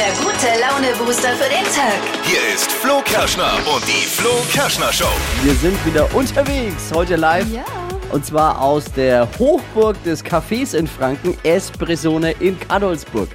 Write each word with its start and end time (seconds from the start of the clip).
der 0.00 0.12
gute 0.12 0.46
Laune-Booster 0.58 1.32
für 1.34 1.50
den 1.50 1.64
Tag. 1.64 2.00
Hier 2.24 2.54
ist 2.54 2.72
Flo 2.72 3.02
Kerschner 3.04 3.52
und 3.74 3.86
die 3.86 4.06
Flo 4.06 4.30
Kerschner 4.50 4.90
Show. 4.90 5.12
Wir 5.42 5.52
sind 5.52 5.76
wieder 5.84 6.14
unterwegs, 6.14 6.90
heute 6.94 7.16
live. 7.16 7.46
Ja. 7.52 7.64
Und 8.10 8.24
zwar 8.24 8.62
aus 8.62 8.90
der 8.92 9.28
Hochburg 9.38 10.02
des 10.04 10.24
Cafés 10.24 10.74
in 10.74 10.86
Franken, 10.86 11.36
Espressone 11.42 12.30
in 12.40 12.58
Kadolsburg. 12.58 13.28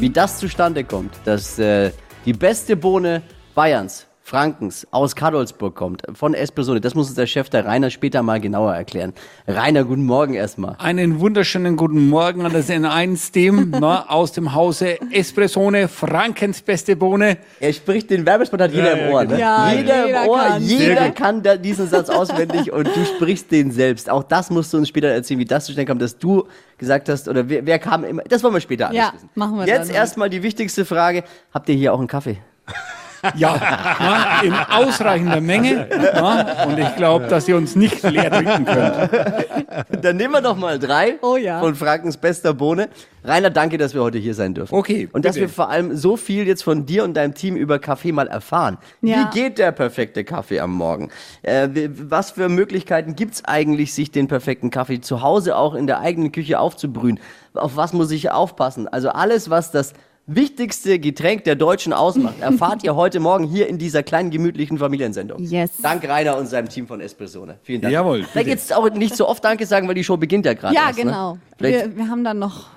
Wie 0.00 0.10
das 0.10 0.38
zustande 0.38 0.84
kommt, 0.84 1.14
dass 1.24 1.58
äh, 1.58 1.90
die 2.26 2.34
beste 2.34 2.76
Bohne 2.76 3.22
Bayerns, 3.54 4.06
Frankens, 4.26 4.86
aus 4.90 5.14
Kadolsburg 5.16 5.74
kommt, 5.74 6.00
von 6.14 6.32
Espressone, 6.32 6.80
das 6.80 6.94
muss 6.94 7.08
uns 7.08 7.14
der 7.14 7.26
Chef, 7.26 7.50
der 7.50 7.66
Rainer, 7.66 7.90
später 7.90 8.22
mal 8.22 8.40
genauer 8.40 8.72
erklären. 8.74 9.12
Rainer, 9.46 9.84
guten 9.84 10.06
Morgen 10.06 10.32
erstmal. 10.32 10.76
Einen 10.78 11.20
wunderschönen 11.20 11.76
guten 11.76 12.08
Morgen 12.08 12.46
an 12.46 12.50
das 12.54 12.70
N1 12.70 13.32
Team 13.32 13.68
na, 13.78 14.08
aus 14.08 14.32
dem 14.32 14.54
Hause 14.54 14.98
Espressone, 15.12 15.88
Frankens 15.88 16.62
beste 16.62 16.96
Bohne. 16.96 17.36
Er 17.60 17.74
spricht 17.74 18.08
den 18.08 18.24
Werbespot, 18.24 18.62
hat 18.62 18.72
jeder 18.72 18.96
Ja, 18.96 19.06
im 19.08 19.12
Ohr. 19.12 19.22
ja, 19.24 19.28
Ne? 19.28 19.38
Ja, 19.38 19.72
jeder, 19.74 20.06
jeder 20.06 20.22
im 20.24 20.28
Ohr, 20.30 20.38
kann. 20.38 20.62
Jeder 20.62 21.10
kann 21.10 21.42
da 21.42 21.56
diesen 21.58 21.86
Satz 21.86 22.08
auswendig 22.08 22.72
und 22.72 22.86
du 22.96 23.04
sprichst 23.04 23.52
den 23.52 23.72
selbst. 23.72 24.08
Auch 24.08 24.22
das 24.22 24.48
musst 24.48 24.72
du 24.72 24.78
uns 24.78 24.88
später 24.88 25.08
erzählen, 25.08 25.38
wie 25.40 25.44
das 25.44 25.66
zustande 25.66 25.84
kam, 25.86 25.98
dass 25.98 26.16
du 26.16 26.48
gesagt 26.78 27.10
hast, 27.10 27.28
oder 27.28 27.46
wer, 27.50 27.66
wer 27.66 27.78
kam 27.78 28.04
immer, 28.04 28.22
das 28.22 28.42
wollen 28.42 28.54
wir 28.54 28.62
später 28.62 28.86
alles 28.86 28.96
Ja, 28.96 29.12
wissen. 29.14 29.28
machen 29.34 29.58
wir 29.58 29.66
Jetzt 29.66 29.92
erstmal 29.92 30.30
die 30.30 30.42
wichtigste 30.42 30.86
Frage, 30.86 31.24
habt 31.52 31.68
ihr 31.68 31.74
hier 31.74 31.92
auch 31.92 31.98
einen 31.98 32.08
Kaffee? 32.08 32.38
Ja, 33.36 33.56
na, 34.00 34.42
in 34.42 34.52
ausreichender 34.54 35.40
Menge. 35.40 35.88
Na, 36.14 36.64
und 36.64 36.78
ich 36.78 36.94
glaube, 36.96 37.26
dass 37.28 37.48
ihr 37.48 37.56
uns 37.56 37.74
nicht 37.76 38.02
leer 38.02 38.30
trinken 38.30 38.64
könnt. 38.64 40.04
Dann 40.04 40.16
nehmen 40.16 40.32
wir 40.34 40.40
doch 40.42 40.56
mal 40.56 40.78
drei 40.78 41.14
Oh 41.22 41.36
ja. 41.36 41.60
von 41.60 41.74
Frankens 41.74 42.16
bester 42.16 42.54
Bohne. 42.54 42.88
Rainer, 43.26 43.48
danke, 43.48 43.78
dass 43.78 43.94
wir 43.94 44.02
heute 44.02 44.18
hier 44.18 44.34
sein 44.34 44.52
dürfen. 44.52 44.74
Okay, 44.74 45.08
Und 45.12 45.24
dass 45.24 45.34
bitte. 45.36 45.46
wir 45.46 45.48
vor 45.48 45.70
allem 45.70 45.96
so 45.96 46.16
viel 46.18 46.46
jetzt 46.46 46.62
von 46.62 46.84
dir 46.84 47.04
und 47.04 47.14
deinem 47.14 47.34
Team 47.34 47.56
über 47.56 47.78
Kaffee 47.78 48.12
mal 48.12 48.26
erfahren. 48.28 48.76
Ja. 49.00 49.30
Wie 49.32 49.40
geht 49.40 49.58
der 49.58 49.72
perfekte 49.72 50.24
Kaffee 50.24 50.60
am 50.60 50.72
Morgen? 50.72 51.08
Äh, 51.42 51.68
was 51.88 52.32
für 52.32 52.50
Möglichkeiten 52.50 53.16
gibt's 53.16 53.42
eigentlich, 53.46 53.94
sich 53.94 54.10
den 54.10 54.28
perfekten 54.28 54.70
Kaffee 54.70 55.00
zu 55.00 55.22
Hause 55.22 55.56
auch 55.56 55.74
in 55.74 55.86
der 55.86 56.00
eigenen 56.00 56.32
Küche 56.32 56.58
aufzubrühen? 56.60 57.18
Auf 57.54 57.76
was 57.76 57.94
muss 57.94 58.10
ich 58.10 58.30
aufpassen? 58.30 58.88
Also 58.88 59.08
alles, 59.08 59.48
was 59.48 59.70
das 59.70 59.94
wichtigste 60.26 60.98
Getränk 60.98 61.44
der 61.44 61.54
Deutschen 61.54 61.92
ausmacht, 61.92 62.40
erfahrt 62.40 62.82
ihr 62.82 62.94
heute 62.96 63.20
Morgen 63.20 63.44
hier 63.44 63.68
in 63.68 63.76
dieser 63.78 64.02
kleinen 64.02 64.30
gemütlichen 64.30 64.78
Familiensendung. 64.78 65.38
Yes. 65.42 65.72
Dank 65.82 66.08
Rainer 66.08 66.36
und 66.38 66.46
seinem 66.46 66.68
Team 66.68 66.86
von 66.86 67.00
Espressone. 67.00 67.56
Vielen 67.62 67.82
Dank. 67.82 67.92
Jawohl, 67.92 68.24
Vielleicht 68.24 68.48
jetzt 68.48 68.74
auch 68.74 68.88
nicht 68.90 69.16
so 69.16 69.28
oft 69.28 69.44
Danke 69.44 69.66
sagen, 69.66 69.86
weil 69.86 69.94
die 69.94 70.04
Show 70.04 70.16
beginnt 70.16 70.46
ja 70.46 70.54
gerade. 70.54 70.74
Ja, 70.74 70.86
erst, 70.86 70.98
ne? 70.98 71.04
genau. 71.04 71.38
Vielleicht, 71.58 71.84
Wir, 71.86 71.96
wir 71.96 72.08
haben 72.08 72.24
dann 72.24 72.38
noch. 72.38 72.68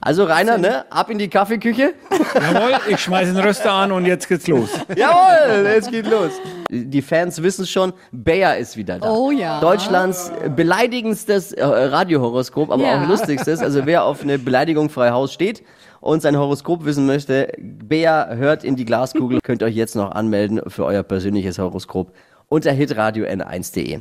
also 0.00 0.24
Rainer, 0.24 0.56
ne? 0.56 0.90
Ab 0.90 1.10
in 1.10 1.18
die 1.18 1.28
Kaffeeküche. 1.28 1.92
Jawohl, 2.34 2.72
ich 2.88 2.98
schmeiße 3.00 3.34
den 3.34 3.42
Röster 3.44 3.72
an 3.72 3.92
und 3.92 4.06
jetzt 4.06 4.26
geht's 4.26 4.46
los. 4.48 4.70
Jawohl, 4.96 5.66
es 5.66 5.90
geht 5.90 6.06
los. 6.10 6.30
Die 6.70 7.02
Fans 7.02 7.42
wissen 7.42 7.66
schon, 7.66 7.92
Bayer 8.12 8.56
ist 8.56 8.76
wieder 8.78 8.98
da. 8.98 9.10
Oh 9.10 9.30
ja. 9.30 9.60
Deutschlands 9.60 10.32
beleidigendstes 10.56 11.52
äh, 11.52 11.62
Radiohoroskop, 11.64 12.70
aber 12.70 12.82
Ja. 12.82 13.02
auch 13.04 13.08
lustigstes. 13.08 13.60
Also 13.60 13.84
wer 13.84 14.04
auf 14.04 14.22
eine 14.22 14.38
Beleidigung 14.38 14.88
frei 14.88 15.10
Haus 15.10 15.32
steht 15.34 15.62
und 16.04 16.20
sein 16.20 16.36
Horoskop 16.36 16.84
wissen 16.84 17.06
möchte, 17.06 17.50
Bayer 17.58 18.36
hört 18.36 18.62
in 18.62 18.76
die 18.76 18.84
Glaskugel, 18.84 19.40
könnt 19.40 19.62
euch 19.62 19.74
jetzt 19.74 19.96
noch 19.96 20.10
anmelden 20.10 20.60
für 20.66 20.84
euer 20.84 21.02
persönliches 21.02 21.58
Horoskop 21.58 22.12
unter 22.48 22.72
hitradio 22.72 23.24
n1.de. 23.24 24.00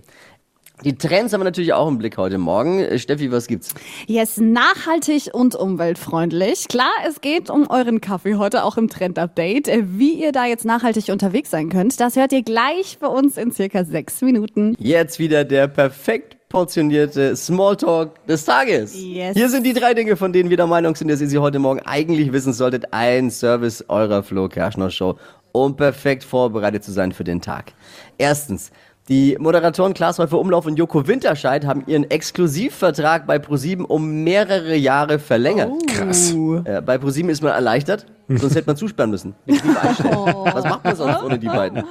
Die 0.83 0.97
Trends 0.97 1.31
haben 1.31 1.39
wir 1.39 1.45
natürlich 1.45 1.71
auch 1.71 1.87
im 1.87 1.97
Blick 1.97 2.17
heute 2.17 2.37
Morgen. 2.37 2.99
Steffi, 2.99 3.31
was 3.31 3.47
gibt's? 3.47 3.73
Yes, 4.05 4.35
nachhaltig 4.37 5.29
und 5.31 5.55
umweltfreundlich. 5.55 6.67
Klar, 6.67 6.91
es 7.07 7.21
geht 7.21 7.49
um 7.49 7.69
euren 7.69 8.01
Kaffee 8.01 8.35
heute 8.35 8.65
auch 8.65 8.75
im 8.75 8.89
Trend-Update. 8.89 9.71
Wie 9.97 10.21
ihr 10.21 10.33
da 10.33 10.45
jetzt 10.45 10.65
nachhaltig 10.65 11.07
unterwegs 11.07 11.51
sein 11.51 11.69
könnt, 11.69 12.01
das 12.01 12.17
hört 12.17 12.33
ihr 12.33 12.43
gleich 12.43 12.97
bei 12.99 13.07
uns 13.07 13.37
in 13.37 13.53
circa 13.53 13.85
sechs 13.85 14.21
Minuten. 14.21 14.75
Jetzt 14.77 15.19
wieder 15.19 15.45
der 15.45 15.69
perfekt 15.69 16.35
portionierte 16.53 17.35
Smalltalk 17.35 18.27
des 18.27 18.45
Tages. 18.45 18.93
Yes. 18.95 19.35
Hier 19.35 19.49
sind 19.49 19.65
die 19.65 19.73
drei 19.73 19.95
Dinge, 19.95 20.15
von 20.15 20.31
denen 20.31 20.51
wir 20.51 20.57
der 20.57 20.67
Meinung 20.67 20.95
sind, 20.95 21.07
dass 21.07 21.19
ihr 21.19 21.27
sie 21.27 21.39
heute 21.39 21.57
Morgen 21.57 21.79
eigentlich 21.83 22.31
wissen 22.31 22.53
solltet. 22.53 22.93
Ein 22.93 23.31
Service 23.31 23.83
eurer 23.87 24.21
Flo 24.21 24.47
Kerschner 24.47 24.91
Show, 24.91 25.15
um 25.51 25.75
perfekt 25.75 26.23
vorbereitet 26.23 26.83
zu 26.83 26.91
sein 26.91 27.11
für 27.11 27.23
den 27.23 27.41
Tag. 27.41 27.73
Erstens. 28.19 28.71
Die 29.09 29.35
Moderatoren 29.37 29.93
Klaas 29.93 30.17
Häufer 30.17 30.39
Umlauf 30.39 30.65
und 30.65 30.77
Joko 30.77 31.05
Winterscheid 31.05 31.65
haben 31.65 31.83
ihren 31.87 32.09
Exklusivvertrag 32.09 33.27
bei 33.27 33.37
ProSieben 33.37 33.83
um 33.83 34.23
mehrere 34.23 34.75
Jahre 34.75 35.19
verlängert. 35.19 35.71
Krass. 35.87 36.33
Äh, 36.63 36.81
bei 36.81 36.97
ProSieben 36.97 37.29
ist 37.29 37.43
man 37.43 37.51
erleichtert, 37.51 38.05
sonst 38.29 38.55
hätte 38.55 38.67
man 38.67 38.77
zusperren 38.77 39.09
müssen. 39.09 39.35
Einstellen. 39.47 40.15
Was 40.15 40.63
macht 40.63 40.85
man 40.85 40.95
sonst 40.95 41.21
ohne 41.21 41.37
die 41.37 41.47
beiden? 41.47 41.83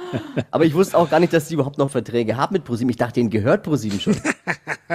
Aber 0.49 0.65
ich 0.65 0.73
wusste 0.73 0.97
auch 0.97 1.07
gar 1.07 1.19
nicht, 1.19 1.33
dass 1.33 1.47
die 1.47 1.53
überhaupt 1.53 1.77
noch 1.77 1.91
Verträge 1.91 2.35
haben 2.35 2.53
mit 2.53 2.63
ProSieben. 2.63 2.89
Ich 2.89 2.97
dachte, 2.97 3.13
denen 3.13 3.29
gehört 3.29 3.61
ProSieben 3.61 3.99
schon. 3.99 4.17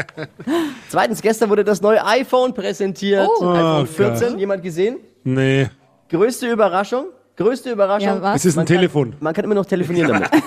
Zweitens, 0.88 1.22
gestern 1.22 1.50
wurde 1.50 1.62
das 1.62 1.80
neue 1.82 2.04
iPhone 2.04 2.52
präsentiert. 2.52 3.28
Oh. 3.40 3.48
iPhone 3.52 3.86
14. 3.86 4.38
Jemand 4.40 4.64
gesehen? 4.64 4.96
Nee, 5.22 5.68
Größte 6.10 6.50
Überraschung? 6.50 7.10
Größte 7.38 7.70
Überraschung? 7.70 8.20
Ja, 8.22 8.34
es 8.34 8.44
ist 8.44 8.54
ein 8.54 8.58
Man 8.58 8.66
kann- 8.66 8.76
Telefon. 8.76 9.16
Man 9.20 9.32
kann 9.32 9.44
immer 9.44 9.54
noch 9.54 9.64
telefonieren 9.66 10.08
damit. 10.12 10.28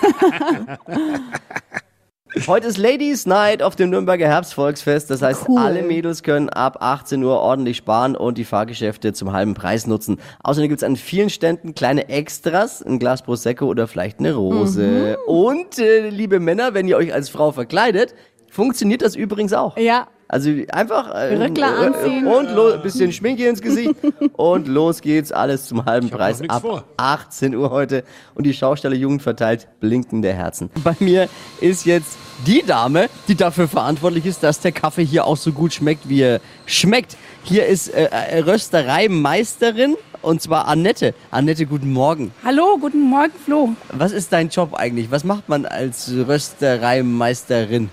Heute 2.47 2.67
ist 2.67 2.77
Ladies 2.77 3.25
Night 3.25 3.61
auf 3.61 3.75
dem 3.75 3.89
Nürnberger 3.89 4.25
Herbstvolksfest. 4.27 5.09
Das 5.09 5.21
heißt, 5.21 5.49
Cool. 5.49 5.59
alle 5.59 5.83
Mädels 5.83 6.23
können 6.23 6.47
ab 6.49 6.77
18 6.79 7.21
Uhr 7.23 7.37
ordentlich 7.39 7.75
sparen 7.77 8.15
und 8.15 8.37
die 8.37 8.45
Fahrgeschäfte 8.45 9.11
zum 9.11 9.33
halben 9.33 9.53
Preis 9.53 9.85
nutzen. 9.85 10.17
Außerdem 10.41 10.69
gibt 10.69 10.81
es 10.81 10.87
an 10.87 10.95
vielen 10.95 11.29
Ständen 11.29 11.75
kleine 11.75 12.07
Extras, 12.07 12.81
ein 12.81 12.99
Glas 12.99 13.21
Prosecco 13.21 13.65
oder 13.65 13.85
vielleicht 13.87 14.19
eine 14.19 14.33
Rose. 14.33 14.81
Mhm. 14.81 15.15
Und, 15.33 15.77
äh, 15.79 16.07
liebe 16.09 16.39
Männer, 16.39 16.73
wenn 16.73 16.87
ihr 16.87 16.95
euch 16.95 17.13
als 17.13 17.27
Frau 17.29 17.51
verkleidet, 17.51 18.15
funktioniert 18.49 19.01
das 19.01 19.15
übrigens 19.17 19.51
auch. 19.51 19.75
Ja, 19.77 20.07
Also 20.31 20.49
einfach 20.69 21.13
äh, 21.13 21.35
Rückler 21.35 21.73
äh, 21.73 21.85
anziehen. 21.87 22.25
und 22.25 22.83
bisschen 22.83 23.11
Schminke 23.11 23.49
ins 23.49 23.61
Gesicht 23.61 23.95
und 24.37 24.65
los 24.69 25.01
geht's, 25.01 25.33
alles 25.33 25.65
zum 25.65 25.83
halben 25.83 26.09
Preis 26.09 26.41
ab 26.47 26.61
vor. 26.61 26.85
18 26.95 27.53
Uhr 27.53 27.69
heute 27.69 28.05
und 28.33 28.45
die 28.45 28.53
Schausteller 28.53 28.95
Jugend 28.95 29.21
verteilt 29.21 29.67
blinkende 29.81 30.31
Herzen. 30.31 30.69
Bei 30.85 30.95
mir 30.99 31.27
ist 31.59 31.85
jetzt 31.85 32.17
die 32.47 32.63
Dame, 32.65 33.09
die 33.27 33.35
dafür 33.35 33.67
verantwortlich 33.67 34.25
ist, 34.25 34.41
dass 34.41 34.61
der 34.61 34.71
Kaffee 34.71 35.03
hier 35.03 35.25
auch 35.25 35.35
so 35.35 35.51
gut 35.51 35.73
schmeckt, 35.73 36.07
wie 36.07 36.21
er 36.21 36.39
schmeckt. 36.65 37.17
Hier 37.43 37.65
ist 37.65 37.89
äh, 37.93 38.05
äh, 38.05 38.39
Röstereimeisterin 38.39 39.97
und 40.21 40.41
zwar 40.41 40.65
Annette. 40.69 41.13
Annette, 41.29 41.65
guten 41.65 41.91
Morgen. 41.91 42.31
Hallo, 42.45 42.77
guten 42.79 43.01
Morgen, 43.01 43.33
Flo. 43.43 43.75
Was 43.91 44.13
ist 44.13 44.31
dein 44.31 44.47
Job 44.47 44.75
eigentlich? 44.75 45.11
Was 45.11 45.25
macht 45.25 45.49
man 45.49 45.65
als 45.65 46.09
Röstereimeisterin? 46.09 47.89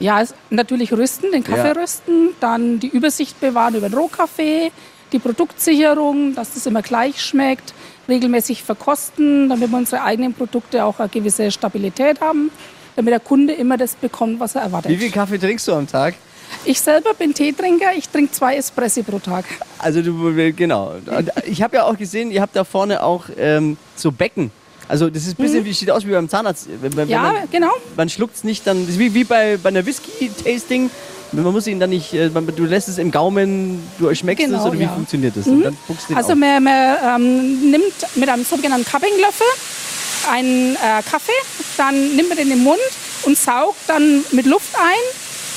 Ja, 0.00 0.20
es- 0.22 0.34
natürlich 0.50 0.92
rüsten, 0.92 1.32
den 1.32 1.44
Kaffee 1.44 1.68
Ja. 1.74 1.80
rüsten, 1.80 2.30
dann 2.40 2.78
die 2.80 2.88
Übersicht 2.88 3.40
bewahren 3.40 3.74
über 3.74 3.88
den 3.88 3.98
Rohkaffee, 3.98 4.70
die 5.12 5.18
Produktsicherung, 5.18 6.34
dass 6.34 6.54
das 6.54 6.66
immer 6.66 6.82
gleich 6.82 7.20
schmeckt, 7.22 7.74
regelmäßig 8.08 8.62
verkosten, 8.62 9.48
damit 9.48 9.70
wir 9.70 9.78
unsere 9.78 10.02
eigenen 10.02 10.34
Produkte 10.34 10.84
auch 10.84 10.98
eine 10.98 11.08
gewisse 11.08 11.50
Stabilität 11.50 12.20
haben, 12.20 12.50
damit 12.96 13.12
der 13.12 13.20
Kunde 13.20 13.52
immer 13.54 13.76
das 13.76 13.94
bekommt, 13.94 14.40
was 14.40 14.54
er 14.54 14.62
erwartet. 14.62 14.90
Wie 14.92 14.96
viel 14.96 15.10
Kaffee 15.10 15.38
trinkst 15.38 15.66
du 15.68 15.74
am 15.74 15.86
Tag? 15.86 16.14
Ich 16.64 16.80
selber 16.80 17.12
bin 17.12 17.34
Teetrinker, 17.34 17.92
ich 17.96 18.08
trinke 18.08 18.32
zwei 18.32 18.56
Espressi 18.56 19.02
pro 19.02 19.18
Tag. 19.18 19.44
Also 19.78 20.00
du, 20.00 20.32
genau. 20.56 20.94
Ich 21.44 21.62
habe 21.62 21.76
ja 21.76 21.84
auch 21.84 21.96
gesehen, 21.96 22.30
ihr 22.30 22.40
habt 22.40 22.56
da 22.56 22.64
vorne 22.64 23.02
auch 23.02 23.24
ähm, 23.36 23.76
so 23.96 24.10
Becken. 24.10 24.50
Also 24.88 25.10
das 25.10 25.24
ist 25.26 25.38
ein 25.38 25.42
bisschen, 25.42 25.64
wie 25.64 25.72
sieht 25.72 25.90
aus 25.90 26.06
wie 26.06 26.10
beim 26.12 26.28
Zahnarzt. 26.28 26.66
Wenn, 26.80 26.96
wenn 26.96 27.04
Mhm. 27.06 27.12
Ja, 27.12 27.22
man, 27.22 27.34
genau. 27.50 27.70
man 27.96 28.08
schluckt 28.08 28.36
es 28.36 28.44
nicht 28.44 28.66
dann, 28.66 28.86
wie, 28.98 29.12
wie 29.14 29.24
bei, 29.24 29.58
bei 29.62 29.68
einer 29.68 29.84
Whisky-Tasting. 29.84 30.90
Man 31.32 31.44
muss 31.52 31.66
ihn 31.66 31.78
dann 31.78 31.90
nicht, 31.90 32.14
äh, 32.14 32.30
man, 32.30 32.46
du 32.46 32.64
lässt 32.64 32.88
es 32.88 32.96
im 32.96 33.10
Gaumen, 33.10 33.82
du 33.98 34.12
schmeckst 34.14 34.44
es 34.46 34.50
Genau, 34.50 34.66
oder 34.66 34.78
wie 34.78 34.84
ja. 34.84 34.88
funktioniert 34.88 35.36
das? 35.36 35.44
Den 35.44 35.76
Also 36.16 36.32
auf. 36.32 36.38
man, 36.38 36.62
man 36.64 36.96
ähm, 37.20 37.70
nimmt 37.70 37.92
mit 38.14 38.28
einem 38.30 38.44
sogenannten 38.44 38.86
Cuppinglöffel 38.90 39.46
einen 40.32 40.74
äh, 40.76 41.02
Kaffee, 41.10 41.32
dann 41.76 42.16
nimmt 42.16 42.30
man 42.30 42.38
den 42.38 42.50
im 42.50 42.64
Mund 42.64 42.78
und 43.24 43.36
saugt 43.36 43.76
dann 43.88 44.24
mit 44.32 44.46
Luft 44.46 44.74
ein, 44.74 44.94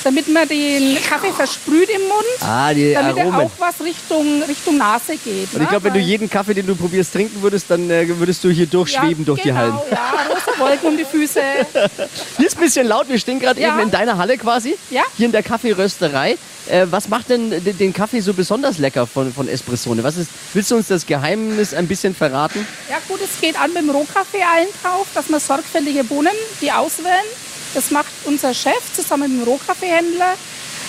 damit 0.04 0.28
man 0.28 0.48
den 0.48 0.98
Kaffee 1.04 1.32
versprüht 1.32 1.90
im 1.90 2.02
Mund, 2.02 2.26
Ah, 2.42 2.74
die 2.74 2.94
damit 2.94 3.18
er 3.18 3.24
Aromen. 3.24 3.42
auch 3.48 3.52
was 3.60 3.76
Richtung, 3.86 4.44
Richtung 4.44 4.78
Nase 4.78 5.18
geht. 5.18 5.50
Und 5.54 5.58
ne? 5.60 5.64
ich 5.64 5.70
glaube, 5.70 5.86
wenn 5.86 5.94
du 5.94 6.00
jeden 6.00 6.30
Kaffee, 6.30 6.54
den 6.54 6.66
du 6.68 6.76
probierst, 6.76 7.14
trinken 7.14 7.42
würdest, 7.42 7.66
dann 7.70 7.90
äh, 7.90 8.08
würdest 8.20 8.44
du 8.44 8.50
hier 8.50 8.66
durchschweben 8.68 9.20
ja, 9.20 9.26
durch 9.26 9.42
genau, 9.44 9.54
die 9.56 9.60
Hallen. 9.60 9.74
Ja, 9.92 10.14
rosa 10.34 10.60
Wolken 10.60 10.88
um 10.90 10.98
die 10.98 11.06
Füße. 11.06 11.42
Hier 12.38 12.48
ist 12.48 12.58
ein 12.58 12.62
bisschen 12.62 12.88
laut, 12.88 13.08
wir 13.10 13.18
stehen 13.20 13.40
gerade 13.40 13.60
Ja. 13.60 13.70
eben 13.70 13.80
in 13.80 13.92
deiner 13.92 14.18
Halle 14.18 14.38
quasi. 14.38 14.76
Ja. 14.90 15.04
Hier 15.18 15.26
in 15.28 15.32
der 15.32 15.44
Kaffeerösterei. 15.44 16.38
Äh, 16.68 16.86
was 16.92 17.08
macht 17.10 17.30
denn 17.30 17.52
den 17.64 17.92
Kaffee 17.94 18.20
so 18.20 18.34
besonders 18.34 18.78
lecker 18.78 19.08
von, 19.08 19.34
von 19.34 19.48
Espressone? 19.48 20.04
Was 20.04 20.18
ist, 20.18 20.30
willst 20.54 20.70
du 20.72 20.76
uns 20.76 20.88
das 20.88 21.06
Geheimnis 21.06 21.74
ein 21.74 21.88
bisschen 21.88 22.14
verraten? 22.14 22.66
Ja 22.90 22.98
gut, 23.08 23.20
es 23.24 23.42
geht 23.42 23.60
an 23.60 23.74
mit 23.74 23.82
dem 23.82 23.90
Rohkaffee-Einkauf, 23.90 25.08
dass 25.14 25.28
wir 25.30 25.40
sorgfältige 25.40 26.04
Bohnen, 26.04 26.32
die 26.62 26.72
auswählen. 26.72 27.26
Das 27.74 27.92
macht 27.92 28.12
unser 28.26 28.54
Chef 28.54 28.94
zusammen 28.94 29.32
mit 29.38 29.42
dem 29.42 29.48
Rohkaffeehändler. 29.52 30.34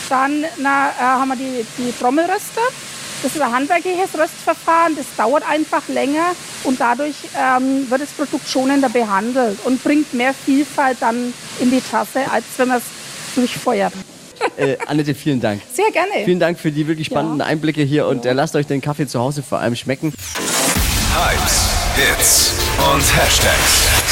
Dann 0.09 0.45
na, 0.59 0.91
äh, 0.91 0.93
haben 1.01 1.29
wir 1.29 1.37
die, 1.37 1.65
die 1.79 1.93
Trommelröster. 1.99 2.63
Das 3.23 3.37
ist 3.37 3.41
ein 3.41 3.53
handwerkliches 3.53 4.19
Röstverfahren, 4.19 4.97
das 4.97 5.07
dauert 5.17 5.49
einfach 5.49 5.87
länger 5.87 6.35
und 6.65 6.81
dadurch 6.81 7.15
ähm, 7.39 7.89
wird 7.89 8.03
das 8.03 8.11
Produkt 8.11 8.49
schonender 8.49 8.89
behandelt 8.89 9.59
und 9.63 9.83
bringt 9.85 10.13
mehr 10.13 10.35
Vielfalt 10.35 10.97
dann 10.99 11.33
in 11.61 11.71
die 11.71 11.81
Tasse, 11.81 12.29
als 12.33 12.45
wenn 12.57 12.67
man 12.67 12.79
es 12.79 12.85
durchfeuert. 13.37 13.93
Äh, 14.57 14.77
Annette, 14.89 15.15
vielen 15.15 15.41
Dank. 15.41 15.63
Sehr 15.73 15.93
gerne. 15.93 16.25
Vielen 16.25 16.41
Dank 16.41 16.59
für 16.59 16.73
die 16.73 16.89
wirklich 16.89 17.07
spannenden 17.07 17.39
Ja. 17.39 17.47
Einblicke 17.47 17.83
hier 17.83 18.09
und 18.09 18.27
äh, 18.27 18.33
lasst 18.33 18.57
euch 18.57 18.67
den 18.67 18.81
Kaffee 18.81 19.07
zu 19.07 19.21
Hause 19.21 19.45
vor 19.45 19.61
allem 19.61 19.77
schmecken. 19.77 20.13
Hypes, 21.15 21.69
Hits 21.95 22.53
und 22.93 23.17
Hashtags. 23.17 24.12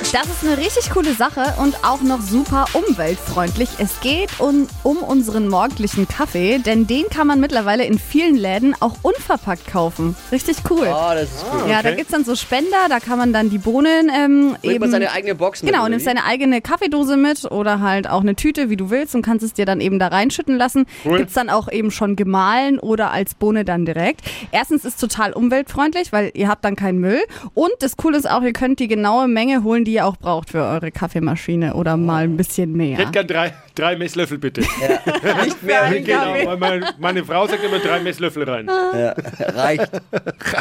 Das 0.13 0.25
ist 0.25 0.43
eine 0.43 0.57
richtig 0.57 0.89
coole 0.89 1.13
Sache 1.13 1.53
und 1.61 1.85
auch 1.85 2.01
noch 2.01 2.19
super 2.19 2.65
umweltfreundlich. 2.73 3.69
Es 3.77 4.01
geht 4.01 4.41
um, 4.41 4.67
um 4.83 4.97
unseren 4.97 5.47
morgendlichen 5.47 6.05
Kaffee, 6.05 6.57
denn 6.57 6.85
den 6.85 7.07
kann 7.09 7.27
man 7.27 7.39
mittlerweile 7.39 7.85
in 7.85 7.97
vielen 7.97 8.35
Läden 8.35 8.75
auch 8.81 8.95
unverpackt 9.03 9.67
kaufen. 9.67 10.17
Richtig 10.29 10.57
cool. 10.69 10.89
Oh, 10.91 11.13
das 11.13 11.23
ist 11.23 11.45
cool. 11.53 11.69
Ja, 11.69 11.81
da 11.81 11.91
gibt's 11.91 12.11
dann 12.11 12.25
so 12.25 12.35
Spender, 12.35 12.89
da 12.89 12.99
kann 12.99 13.19
man 13.19 13.31
dann 13.31 13.49
die 13.49 13.57
Bohnen 13.57 14.11
ähm, 14.13 14.57
Bringt 14.59 14.65
eben... 14.65 14.79
man 14.81 14.91
seine 14.91 15.11
eigene 15.13 15.33
Box 15.35 15.63
mit, 15.63 15.71
Genau, 15.71 15.87
nimmst 15.87 16.05
wie? 16.05 16.09
deine 16.09 16.25
eigene 16.25 16.59
Kaffeedose 16.61 17.15
mit 17.15 17.49
oder 17.49 17.79
halt 17.79 18.09
auch 18.09 18.19
eine 18.19 18.35
Tüte, 18.35 18.69
wie 18.69 18.75
du 18.75 18.89
willst 18.89 19.15
und 19.15 19.21
kannst 19.21 19.45
es 19.45 19.53
dir 19.53 19.65
dann 19.65 19.79
eben 19.79 19.97
da 19.97 20.07
reinschütten 20.07 20.57
lassen. 20.57 20.87
Gibt's 21.05 21.35
dann 21.35 21.49
auch 21.49 21.71
eben 21.71 21.89
schon 21.89 22.17
gemahlen 22.17 22.79
oder 22.79 23.11
als 23.11 23.33
Bohne 23.33 23.63
dann 23.63 23.85
direkt. 23.85 24.21
Erstens 24.51 24.83
ist 24.83 24.99
total 24.99 25.31
umweltfreundlich, 25.31 26.11
weil 26.11 26.31
ihr 26.33 26.49
habt 26.49 26.65
dann 26.65 26.75
keinen 26.75 26.99
Müll 26.99 27.21
und 27.53 27.71
das 27.79 27.95
Coole 27.95 28.17
ist 28.17 28.29
auch, 28.29 28.41
ihr 28.41 28.51
könnt 28.51 28.79
die 28.79 28.89
genaue 28.89 29.29
Menge 29.29 29.63
holen, 29.63 29.85
die 29.85 29.93
ihr 29.93 30.00
auch 30.01 30.17
braucht 30.17 30.49
für 30.49 30.63
eure 30.63 30.91
Kaffeemaschine 30.91 31.73
oder 31.73 31.97
mal 31.97 32.23
ein 32.23 32.37
bisschen 32.37 32.79
Ich 32.79 32.91
hätte 32.91 33.01
mehr. 33.03 33.11
gern 33.11 33.27
drei, 33.27 33.53
drei 33.75 33.95
Messlöffel, 33.95 34.37
bitte. 34.37 34.61
Nicht 34.61 35.63
mehr 35.63 36.01
Genau, 36.01 36.57
meine, 36.57 36.93
meine 36.99 37.23
Frau 37.25 37.47
sagt 37.47 37.63
immer 37.63 37.79
drei 37.79 37.99
Messlöffel 37.99 38.43
rein. 38.49 38.69
reicht. 38.69 39.91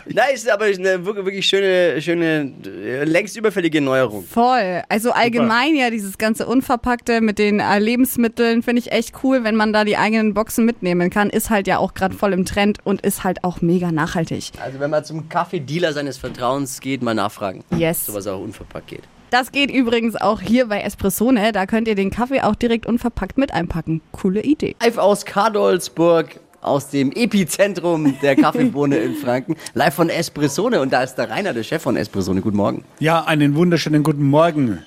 Nein, 0.06 0.34
ist 0.34 0.50
aber 0.50 0.66
eine 0.66 1.04
wirklich, 1.04 1.24
wirklich 1.24 1.46
schöne, 1.46 2.00
schöne, 2.00 2.52
äh, 2.64 3.04
längst 3.04 3.36
überfällige 3.36 3.80
Neuerung. 3.80 4.24
Voll. 4.24 4.82
Also 4.88 5.12
allgemein 5.12 5.74
ja 5.76 5.90
dieses 5.90 6.18
ganze 6.18 6.46
Unverpackte 6.46 7.20
mit 7.20 7.38
den 7.38 7.60
äh, 7.60 7.78
Lebensmitteln 7.78 8.62
finde 8.62 8.80
ich 8.80 8.92
echt 8.92 9.14
cool, 9.22 9.44
wenn 9.44 9.56
man 9.56 9.72
da 9.72 9.84
die 9.84 9.96
eigenen 9.96 10.34
Boxen 10.34 10.64
mitnehmen 10.64 11.10
kann. 11.10 11.30
Ist 11.30 11.50
halt 11.50 11.66
ja 11.66 11.78
auch 11.78 11.94
gerade 11.94 12.14
voll 12.14 12.32
im 12.32 12.44
Trend 12.44 12.78
und 12.84 13.02
ist 13.02 13.24
halt 13.24 13.44
auch 13.44 13.60
mega 13.60 13.92
nachhaltig. 13.92 14.52
Also 14.62 14.80
wenn 14.80 14.90
man 14.90 15.04
zum 15.04 15.28
Kaffeedealer 15.28 15.92
seines 15.92 16.18
Vertrauens 16.18 16.80
geht, 16.80 17.02
mal 17.02 17.14
nachfragen. 17.14 17.64
Yes. 17.76 18.06
Sowas 18.06 18.26
auch 18.26 18.40
unverpackt 18.40 18.88
geht. 18.88 19.02
Das 19.30 19.52
geht 19.52 19.70
übrigens 19.70 20.16
auch 20.16 20.40
hier 20.40 20.66
bei 20.66 20.80
Espressone. 20.80 21.52
Da 21.52 21.66
könnt 21.66 21.86
ihr 21.86 21.94
den 21.94 22.10
Kaffee 22.10 22.40
auch 22.40 22.56
direkt 22.56 22.84
unverpackt 22.86 23.09
mit 23.36 23.52
einpacken. 23.52 24.00
Coole 24.12 24.42
Idee. 24.42 24.76
Live 24.80 24.98
aus 24.98 25.24
Kadolsburg, 25.24 26.40
aus 26.60 26.88
dem 26.88 27.12
Epizentrum 27.12 28.16
der 28.20 28.36
Kaffeebohne 28.36 28.96
in 28.98 29.14
Franken. 29.14 29.56
Live 29.74 29.94
von 29.94 30.08
Espressone 30.08 30.80
und 30.80 30.92
da 30.92 31.02
ist 31.02 31.14
der 31.16 31.30
Rainer, 31.30 31.52
der 31.52 31.62
Chef 31.62 31.82
von 31.82 31.96
Espressone. 31.96 32.40
Guten 32.40 32.56
Morgen. 32.56 32.84
Ja, 32.98 33.24
einen 33.24 33.54
wunderschönen 33.54 34.02
guten 34.02 34.24
Morgen. 34.24 34.80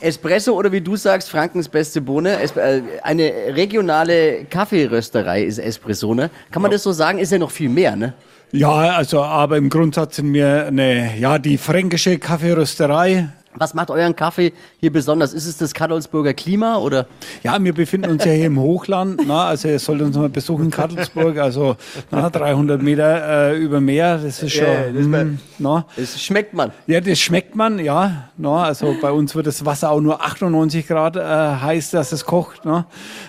Espresso 0.00 0.52
oder 0.52 0.70
wie 0.70 0.80
du 0.80 0.96
sagst, 0.96 1.28
Frankens 1.28 1.68
beste 1.68 2.00
Bohne. 2.00 2.38
Äh, 2.40 2.82
eine 3.02 3.32
regionale 3.50 4.44
Kaffeerösterei 4.44 5.42
ist 5.42 5.58
Espressone. 5.58 6.30
Kann 6.50 6.62
man 6.62 6.70
das 6.70 6.84
so 6.84 6.92
sagen? 6.92 7.18
Ist 7.18 7.32
ja 7.32 7.38
noch 7.38 7.50
viel 7.50 7.68
mehr, 7.68 7.96
ne? 7.96 8.14
Ja, 8.52 8.70
also 8.70 9.22
aber 9.22 9.58
im 9.58 9.68
Grundsatz 9.68 10.16
sind 10.16 10.32
wir 10.32 10.66
eine, 10.66 11.18
ja, 11.18 11.38
die 11.38 11.58
fränkische 11.58 12.18
Kaffeerösterei. 12.18 13.28
Was 13.58 13.74
macht 13.74 13.90
euren 13.90 14.14
Kaffee 14.16 14.52
hier 14.80 14.92
besonders? 14.92 15.32
Ist 15.34 15.46
es 15.46 15.56
das 15.56 15.74
Kadolsburger 15.74 16.34
Klima 16.34 16.76
oder? 16.76 17.06
Ja, 17.42 17.62
wir 17.62 17.72
befinden 17.74 18.10
uns 18.10 18.24
ja 18.24 18.32
hier 18.32 18.46
im 18.46 18.58
Hochland. 18.60 19.22
Na, 19.26 19.46
also 19.46 19.68
ihr 19.68 19.78
sollt 19.78 20.00
uns 20.02 20.16
mal 20.16 20.28
besuchen, 20.28 20.70
Kadelsburg, 20.70 21.38
also 21.38 21.76
na, 22.10 22.30
300 22.30 22.80
Meter 22.82 23.50
äh, 23.52 23.58
über 23.58 23.80
Meer. 23.80 24.18
Das 24.18 24.42
ist 24.42 24.52
schon. 24.52 24.66
Ja, 24.66 24.82
das 24.92 25.00
ist 25.02 25.06
mm, 25.08 25.38
na. 25.58 25.86
Das 25.96 26.22
schmeckt 26.22 26.54
man. 26.54 26.72
Ja, 26.86 27.00
das 27.00 27.18
schmeckt 27.18 27.54
man, 27.56 27.78
ja. 27.78 28.28
Na, 28.36 28.64
also 28.64 28.94
bei 29.00 29.10
uns 29.10 29.34
wird 29.34 29.46
das 29.46 29.64
Wasser 29.64 29.90
auch 29.90 30.00
nur 30.00 30.22
98 30.24 30.86
Grad 30.86 31.16
äh, 31.16 31.20
heiß, 31.20 31.90
dass 31.90 32.12
es 32.12 32.24
kocht. 32.24 32.60
Na. 32.64 32.86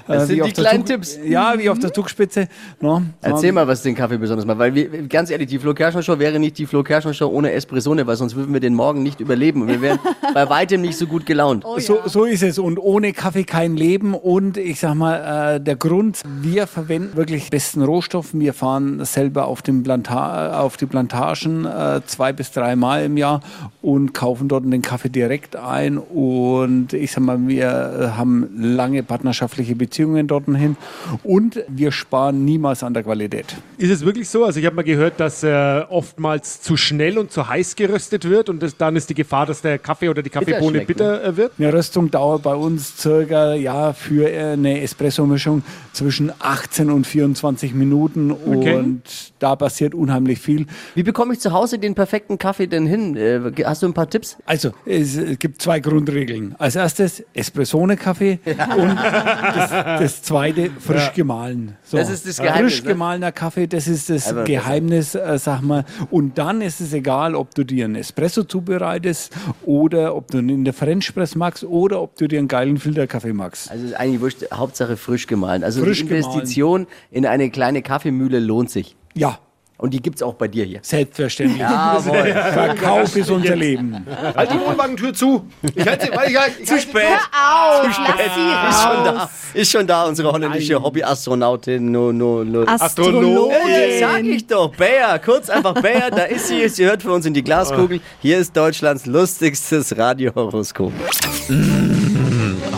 Das 0.07 0.23
Äh, 0.23 0.25
sind 0.27 0.45
die 0.45 0.51
kleinen 0.53 0.85
Zug- 0.85 0.95
Tipps. 0.95 1.17
Ja, 1.25 1.53
wie 1.57 1.69
auf 1.69 1.79
der 1.79 1.93
Zugspitze. 1.93 2.47
Na. 2.79 3.01
Erzähl 3.21 3.51
mal, 3.51 3.67
was 3.67 3.81
den 3.81 3.95
Kaffee 3.95 4.17
besonders 4.17 4.45
macht. 4.45 4.59
Weil 4.59 4.75
wir, 4.75 4.89
ganz 5.07 5.29
ehrlich, 5.29 5.47
die 5.47 5.59
Flo 5.59 5.73
Kerschner 5.73 6.03
Show 6.03 6.19
wäre 6.19 6.39
nicht 6.39 6.57
die 6.57 6.65
Flo 6.65 6.83
Kerschner 6.83 7.13
Show 7.13 7.27
ohne 7.27 7.51
Espressone, 7.53 8.05
weil 8.07 8.15
sonst 8.15 8.35
würden 8.35 8.53
wir 8.53 8.59
den 8.59 8.73
morgen 8.75 9.03
nicht 9.03 9.19
überleben. 9.19 9.61
Und 9.61 9.67
wir 9.69 9.81
wären 9.81 9.99
bei 10.33 10.49
weitem 10.49 10.81
nicht 10.81 10.97
so 10.97 11.07
gut 11.07 11.25
gelaunt. 11.25 11.65
So, 11.77 11.99
so 12.05 12.25
ist 12.25 12.43
es. 12.43 12.59
Und 12.59 12.79
ohne 12.79 13.13
Kaffee 13.13 13.43
kein 13.43 13.75
Leben. 13.75 14.13
Und 14.13 14.57
ich 14.57 14.79
sag 14.79 14.95
mal, 14.95 15.55
äh, 15.55 15.61
der 15.61 15.75
Grund, 15.75 16.21
wir 16.41 16.67
verwenden 16.67 17.15
wirklich 17.15 17.49
besten 17.49 17.81
Rohstoff. 17.81 18.33
Wir 18.33 18.53
fahren 18.53 19.03
selber 19.05 19.47
auf, 19.47 19.61
den 19.61 19.83
Planta 19.83 20.59
auf 20.59 20.77
die 20.77 20.85
Plantagen 20.85 21.65
äh, 21.65 22.01
zwei 22.05 22.33
bis 22.33 22.51
dreimal 22.51 23.05
im 23.05 23.17
Jahr 23.17 23.41
und 23.81 24.13
kaufen 24.13 24.47
dort 24.47 24.65
den 24.65 24.81
Kaffee 24.81 25.09
direkt 25.09 25.55
ein. 25.55 25.97
Und 25.97 26.93
ich 26.93 27.11
sag 27.11 27.23
mal, 27.23 27.39
wir 27.47 27.67
äh, 27.67 28.17
haben 28.17 28.49
lange 28.57 29.03
partnerschaftliche 29.03 29.75
Beziehungen 29.75 30.27
dorthin. 30.27 30.77
Und 31.23 31.63
wir 31.67 31.91
sparen 31.91 32.45
niemals 32.45 32.83
an 32.83 32.93
der 32.93 33.03
Qualität. 33.03 33.55
Ist 33.77 33.91
es 33.91 34.05
wirklich 34.05 34.29
so? 34.29 34.45
Also 34.45 34.59
ich 34.59 34.65
habe 34.65 34.75
mal 34.75 34.83
gehört, 34.83 35.19
dass 35.19 35.43
äh, 35.43 35.83
oftmals 35.89 36.61
zu 36.61 36.77
schnell 36.77 37.17
und 37.17 37.31
zu 37.31 37.47
heiß 37.47 37.75
geröstet 37.75 38.29
wird 38.29 38.49
und 38.49 38.61
das, 38.61 38.77
dann 38.77 38.95
ist 38.95 39.09
die 39.09 39.13
Gefahr, 39.13 39.45
dass 39.45 39.61
der 39.61 39.79
Kaffee 39.79 40.08
oder 40.09 40.21
die 40.21 40.29
Kaffeebohne 40.29 40.81
bitter, 40.81 41.23
äh, 41.23 41.37
wird. 41.37 41.53
Eine 41.57 41.73
Röstung 41.73 42.11
dauert 42.11 42.43
bei 42.43 42.55
uns 42.55 42.97
circa 42.97 43.53
ja, 43.53 43.93
für 43.93 44.27
eine 44.27 44.81
Espresso-Mischung 44.81 45.63
zwischen 45.93 46.31
18 46.39 46.89
und 46.91 47.05
24 47.07 47.73
Minuten 47.73 48.31
Okay. 48.31 48.75
und 48.75 49.01
da 49.39 49.55
passiert 49.55 49.93
unheimlich 49.93 50.39
viel. 50.39 50.65
Wie 50.95 51.03
bekomme 51.03 51.33
ich 51.33 51.39
zu 51.39 51.51
Hause 51.51 51.79
den 51.79 51.95
perfekten 51.95 52.37
Kaffee 52.37 52.67
denn 52.67 52.85
hin? 52.85 53.15
Äh, 53.15 53.39
hast 53.63 53.83
du 53.83 53.87
ein 53.87 53.93
paar 53.93 54.09
Tipps? 54.09 54.37
Also 54.45 54.71
es 54.85 55.17
gibt 55.39 55.61
zwei 55.61 55.79
Grundregeln. 55.79 56.55
Als 56.57 56.75
erstes 56.75 57.23
Espressone-Kaffee 57.33 58.39
und 58.77 58.95
das, 58.95 59.69
das 59.69 60.23
zweite 60.23 60.69
frisch 60.79 61.13
gemahlen. 61.13 61.75
So. 61.83 61.97
Das 61.97 62.09
ist 62.09 62.27
das 62.27 62.37
Geheimnis, 62.37 62.73
Frisch 62.73 62.83
ne? 62.83 62.89
gemahlener 62.89 63.31
Kaffee, 63.31 63.67
das 63.67 63.87
ist 63.87 64.09
das 64.09 64.29
Aber 64.29 64.43
Geheimnis, 64.43 65.15
äh, 65.15 65.37
sag 65.37 65.61
mal. 65.61 65.85
Und 66.09 66.37
dann 66.37 66.61
ist 66.61 66.81
es 66.81 66.93
egal, 66.93 67.35
ob 67.35 67.53
du 67.55 67.63
dir 67.63 67.85
einen 67.85 67.95
Espresso 67.95 68.43
zubereitest 68.43 69.33
oder 69.65 69.88
ob 69.93 70.27
du 70.27 70.39
in 70.39 70.63
der 70.65 70.73
French 70.73 71.13
Press 71.13 71.35
magst 71.35 71.63
oder 71.63 72.01
ob 72.01 72.15
du 72.15 72.27
dir 72.27 72.39
einen 72.39 72.47
geilen 72.47 72.77
Filterkaffee 72.77 73.33
magst. 73.33 73.69
Also 73.71 73.85
ist 73.85 73.93
eigentlich 73.93 74.21
wurscht, 74.21 74.43
Hauptsache 74.53 74.97
frisch 74.97 75.27
gemahlen. 75.27 75.63
Also 75.63 75.83
Frisch 75.83 76.05
die 76.05 76.13
Investition 76.13 76.87
in 77.11 77.25
eine 77.25 77.49
kleine 77.49 77.81
Kaffeemühle 77.81 78.39
lohnt 78.39 78.69
sich. 78.69 78.95
Ja, 79.15 79.39
Und 79.79 79.93
die 79.93 80.01
gibt's 80.01 80.21
auch 80.21 80.33
bei 80.33 80.49
dir 80.49 80.65
hier. 80.65 80.79
Selbstverständlich. 80.81 81.61
Jawohl. 81.61 82.33
Verkauf 82.53 83.15
ist 83.15 83.31
unser 83.31 83.55
Leben. 83.55 84.05
Halt 84.35 84.51
die 84.51 84.59
Wohnwagentür 84.59 85.13
zu. 85.13 85.47
Ich 85.73 85.87
halte 85.87 86.07
sie, 86.07 86.11
weil 86.17 86.29
ich 86.29 86.37
halt, 86.37 86.53
ich 86.61 86.69
halt 86.69 86.81
spät. 86.81 87.03
Au, 87.31 87.83
lass 87.83 87.95
sie 88.35 88.69
Ist 88.69 88.81
schon 88.83 89.03
da. 89.05 89.29
Ist 89.53 89.71
schon 89.71 89.87
da, 89.87 90.03
unsere 90.03 90.33
holländische 90.33 90.83
Hobbyastronautin. 90.83 91.91
No, 91.91 92.11
no, 92.11 92.43
no. 92.43 92.65
Astrologin. 92.65 93.55
Ja, 94.01 94.09
sag 94.09 94.23
ich 94.25 94.45
doch, 94.45 94.75
Bayer, 94.75 95.17
kurz 95.19 95.49
einfach 95.49 95.73
Bayer, 95.75 96.11
da 96.11 96.23
ist 96.23 96.49
sie, 96.49 96.67
sie 96.67 96.85
hört 96.85 97.01
für 97.01 97.13
uns 97.13 97.25
in 97.25 97.33
die 97.33 97.43
Glaskugel. 97.43 98.01
Hier 98.21 98.37
ist 98.37 98.57
Deutschlands 98.57 99.05
lustigstes 99.05 99.97
Radiohoroskop. 99.97 100.91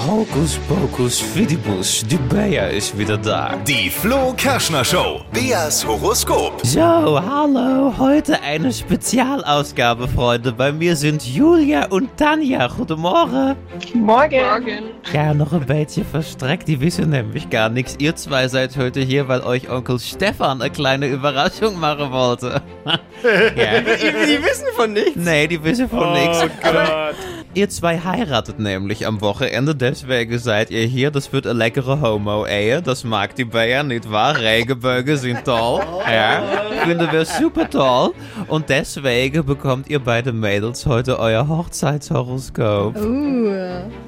Hokus 0.08 0.58
Pokus 0.68 1.20
Fidibus, 1.20 2.04
die 2.10 2.18
Bayer 2.18 2.72
ist 2.72 2.98
wieder 2.98 3.18
da. 3.20 3.56
Die 3.68 3.88
Flo 3.88 4.34
Kerschner 4.36 4.84
Show. 4.84 5.22
Beas 5.32 5.86
Horoskop. 5.86 6.60
So, 6.66 6.82
hallo, 6.82 7.94
heute 8.00 8.42
eine 8.42 8.74
Spezialausgabe, 8.74 10.08
Freunde. 10.08 10.54
Bei 10.54 10.72
mir 10.72 10.96
sind 10.96 11.24
Julia 11.24 11.86
und 11.90 12.18
Tanja. 12.18 12.66
Goedemorgen. 12.68 13.56
Morgen. 13.94 14.84
Ja, 15.14 15.36
noch 15.36 15.54
ein 15.54 15.68
bisschen 15.68 16.06
verstreckt, 16.06 16.68
die 16.68 16.82
wissen 16.82 17.12
nämlich 17.12 17.52
gar 17.52 17.70
nichts. 17.70 17.96
Ihr 18.00 18.16
zwei 18.16 18.48
seid 18.48 18.76
heute 18.78 19.02
hier, 19.02 19.28
weil 19.28 19.42
euch 19.42 19.70
Onkel 19.70 20.00
Stefan 20.00 20.62
eine 20.62 20.72
kleine 20.72 21.06
Überraschung 21.08 21.80
machen 21.80 22.12
wollte. 22.12 22.64
ja. 22.86 23.82
Die, 23.82 24.36
die 24.36 24.44
wissen 24.44 24.66
von 24.76 24.94
nichts. 24.94 25.16
Nee, 25.16 25.48
die 25.48 25.64
wissen 25.64 25.88
von 25.88 26.08
Oh 26.08 26.14
nichts. 26.14 26.40
Gott. 26.64 27.16
Ihr 27.54 27.68
zwei 27.68 28.00
heiratet 28.00 28.60
nämlich 28.60 29.06
am 29.06 29.20
Wochenende, 29.20 29.76
deswegen 29.76 30.40
seid 30.40 30.72
ihr 30.72 30.86
hier. 30.86 31.12
Das 31.12 31.34
wird 31.34 31.46
eine 31.46 31.60
leckere 31.60 32.00
Homo-Ehe. 32.00 32.82
Das 32.82 33.04
mag 33.04 33.36
die 33.36 33.44
Bayer 33.44 33.84
nicht 33.84 34.10
wahr? 34.10 34.40
Regenbögen 34.40 35.18
sind 35.18 35.44
toll. 35.44 35.82
Ja, 36.10 36.42
finden 36.86 37.12
wir 37.12 37.26
super 37.26 37.70
toll. 37.70 38.14
Und 38.48 38.70
deswegen 38.70 39.46
bekommt 39.46 39.90
ihr 39.90 40.00
beide 40.00 40.32
Mädels 40.32 40.86
heute 40.86 41.20
euer 41.20 41.46
Hochzeitshoroskop. 41.50 42.96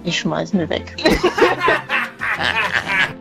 Ich 0.06 0.20
schmeiß 0.20 0.54
mir 0.54 0.70
weg. 0.70 0.96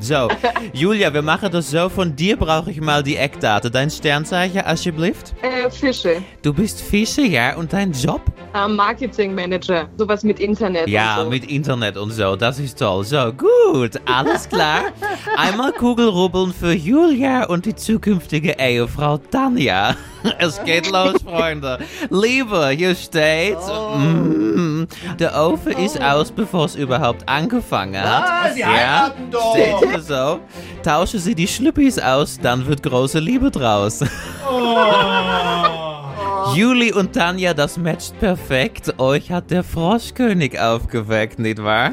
So, 0.02 0.28
Julia, 0.72 1.14
wir 1.14 1.22
machen 1.22 1.52
das 1.52 1.70
so. 1.70 1.88
Von 1.88 2.16
dir 2.16 2.36
brauche 2.36 2.72
ich 2.72 2.80
mal 2.80 3.04
die 3.04 3.16
Eckdaten. 3.16 3.70
Dein 3.70 3.88
Sternzeichen, 3.88 4.60
alsjeblieft. 4.62 5.32
Äh, 5.42 5.70
Fische. 5.70 6.20
Du 6.42 6.52
bist 6.52 6.80
Fische, 6.80 7.22
ja? 7.22 7.54
Und 7.54 7.72
dein 7.72 7.92
Job? 7.92 8.20
Äh, 8.52 8.66
Marketingmanager. 8.66 9.88
Sowas 9.96 10.24
mit 10.24 10.40
Internet. 10.40 10.88
Ja, 10.88 11.20
so. 11.22 11.30
mit 11.30 11.48
Internet 11.48 11.96
und 11.96 12.10
so, 12.10 12.34
das 12.34 12.58
ist 12.58 12.80
toll. 12.80 13.04
So, 13.04 13.32
gut, 13.32 14.00
alles 14.06 14.48
klar. 14.48 14.86
Einmal 15.36 15.70
Kugelrubbeln 15.70 16.52
für 16.52 16.72
Julia 16.72 17.44
und 17.44 17.64
die 17.64 17.76
zukünftige 17.76 18.56
Ehefrau 18.58 19.18
Tanja. 19.18 19.94
Es 20.38 20.62
geht 20.64 20.88
los, 20.90 21.20
Freunde. 21.22 21.78
Liebe, 22.08 22.68
hier 22.68 22.94
steht, 22.94 23.58
mm, 23.58 24.71
der 25.18 25.34
Ofen 25.34 25.72
ist 25.72 26.00
aus, 26.02 26.30
bevor 26.30 26.66
es 26.66 26.74
überhaupt 26.74 27.26
angefangen 27.28 28.02
hat. 28.02 28.56
ja, 28.56 29.12
steht 29.52 29.90
hier 29.90 30.00
so. 30.00 30.40
Tauschen 30.82 31.20
Sie 31.20 31.34
die 31.34 31.48
Schlüppis 31.48 31.98
aus, 31.98 32.38
dann 32.40 32.66
wird 32.66 32.82
große 32.82 33.18
Liebe 33.18 33.50
draus. 33.50 34.00
Juli 36.54 36.92
und 36.92 37.14
Tanja, 37.14 37.54
das 37.54 37.78
matcht 37.78 38.18
perfekt. 38.20 38.94
Euch 38.98 39.30
hat 39.30 39.50
der 39.50 39.64
Froschkönig 39.64 40.60
aufgeweckt, 40.60 41.38
nicht 41.38 41.62
wahr? 41.62 41.92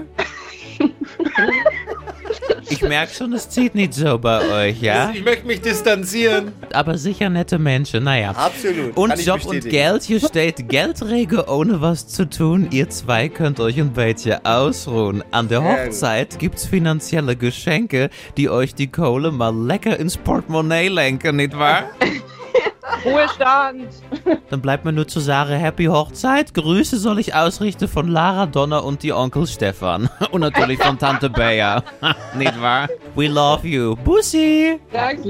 Ich 2.70 2.82
merke 2.82 3.14
schon, 3.14 3.34
es 3.34 3.50
zieht 3.50 3.76
nicht 3.76 3.94
so 3.94 4.18
bei 4.18 4.70
euch, 4.70 4.82
ja? 4.82 5.12
Ich 5.14 5.24
möchte 5.24 5.46
mich 5.46 5.62
distanzieren. 5.62 6.52
Aber 6.74 6.98
sicher 6.98 7.30
nette 7.30 7.60
Menschen, 7.60 8.04
naja. 8.04 8.32
Absolut. 8.32 8.96
Und 8.98 9.10
Kann 9.10 9.20
Job 9.20 9.46
und. 9.46 9.70
Geld, 9.70 10.04
hier 10.04 10.20
steht 10.20 10.68
Geldrege 10.70 11.48
ohne 11.48 11.82
was 11.82 12.08
zu 12.08 12.30
tun. 12.30 12.68
Ihr 12.72 12.90
zwei 12.90 13.30
könnt 13.30 13.60
euch 13.60 13.80
ein 13.80 13.94
bisschen 13.94 14.44
ausruhen. 14.46 15.24
An 15.32 15.48
der. 15.48 15.60
Hochzeit 15.64 16.40
gibt's 16.40 16.66
finanzielle 16.66 17.36
Geschenke, 17.36 18.10
die 18.38 18.50
euch 18.50 18.76
die 18.76 18.88
Kohle 18.88 19.32
mal 19.32 19.56
lecker 19.56 20.00
ins 20.00 20.18
Portemonnaie 20.18 20.88
lenken, 20.88 21.36
nicht 21.36 21.58
wahr? 21.58 21.90
Ruhestand. 23.06 23.88
Dann 24.50 24.62
bleibt 24.62 24.86
mir 24.86 24.92
nur 24.92 25.08
zu 25.08 25.20
sagen, 25.20 25.54
Happy 25.54 25.86
Hochzeit. 25.86 26.54
Grüße 26.54 26.98
soll 26.98 27.20
ich 27.20 27.34
ausrichten 27.34 27.88
von 27.88 28.08
Lara 28.08 28.46
Donner 28.46 28.84
und 28.84 29.04
die 29.04 29.14
Onkel 29.14 29.48
Stefan. 29.48 30.10
Und 30.32 30.42
natürlich 30.42 30.80
von 30.80 30.98
Tante 30.98 31.30
Bea. 31.30 31.84
nicht 32.38 32.62
wahr? 32.62 32.88
We 33.16 33.28
love 33.28 33.68
you. 33.68 33.96
Bussi! 33.96 34.80
Danke. 34.92 35.24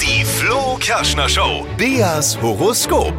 Die 0.00 0.24
Flo 0.24 0.76
Kerschner 0.80 1.28
Show. 1.28 1.66
Beas 1.76 2.40
Horoskop. 2.40 3.14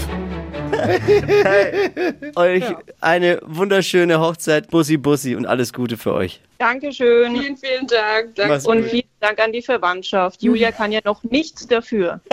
Euch 2.36 2.64
eine 3.00 3.40
wunderschöne 3.44 4.20
Hochzeit. 4.20 4.70
Bussi, 4.70 4.98
Bussi 4.98 5.36
und 5.36 5.46
alles 5.46 5.74
Gute 5.74 5.98
für 5.98 6.14
euch. 6.14 6.42
Dankeschön. 6.58 7.36
Vielen, 7.36 7.58
vielen 7.58 7.88
Dank. 7.88 8.34
Mach's 8.48 8.66
Und 8.68 8.84
vielen 8.86 9.10
Dank 9.20 9.40
an 9.40 9.52
die 9.52 9.64
Verwandtschaft. 9.64 10.44
Julia 10.44 10.72
kann 10.78 10.92
ja 10.92 11.00
noch 11.04 11.24
nichts 11.24 11.68
dafür. 11.68 12.20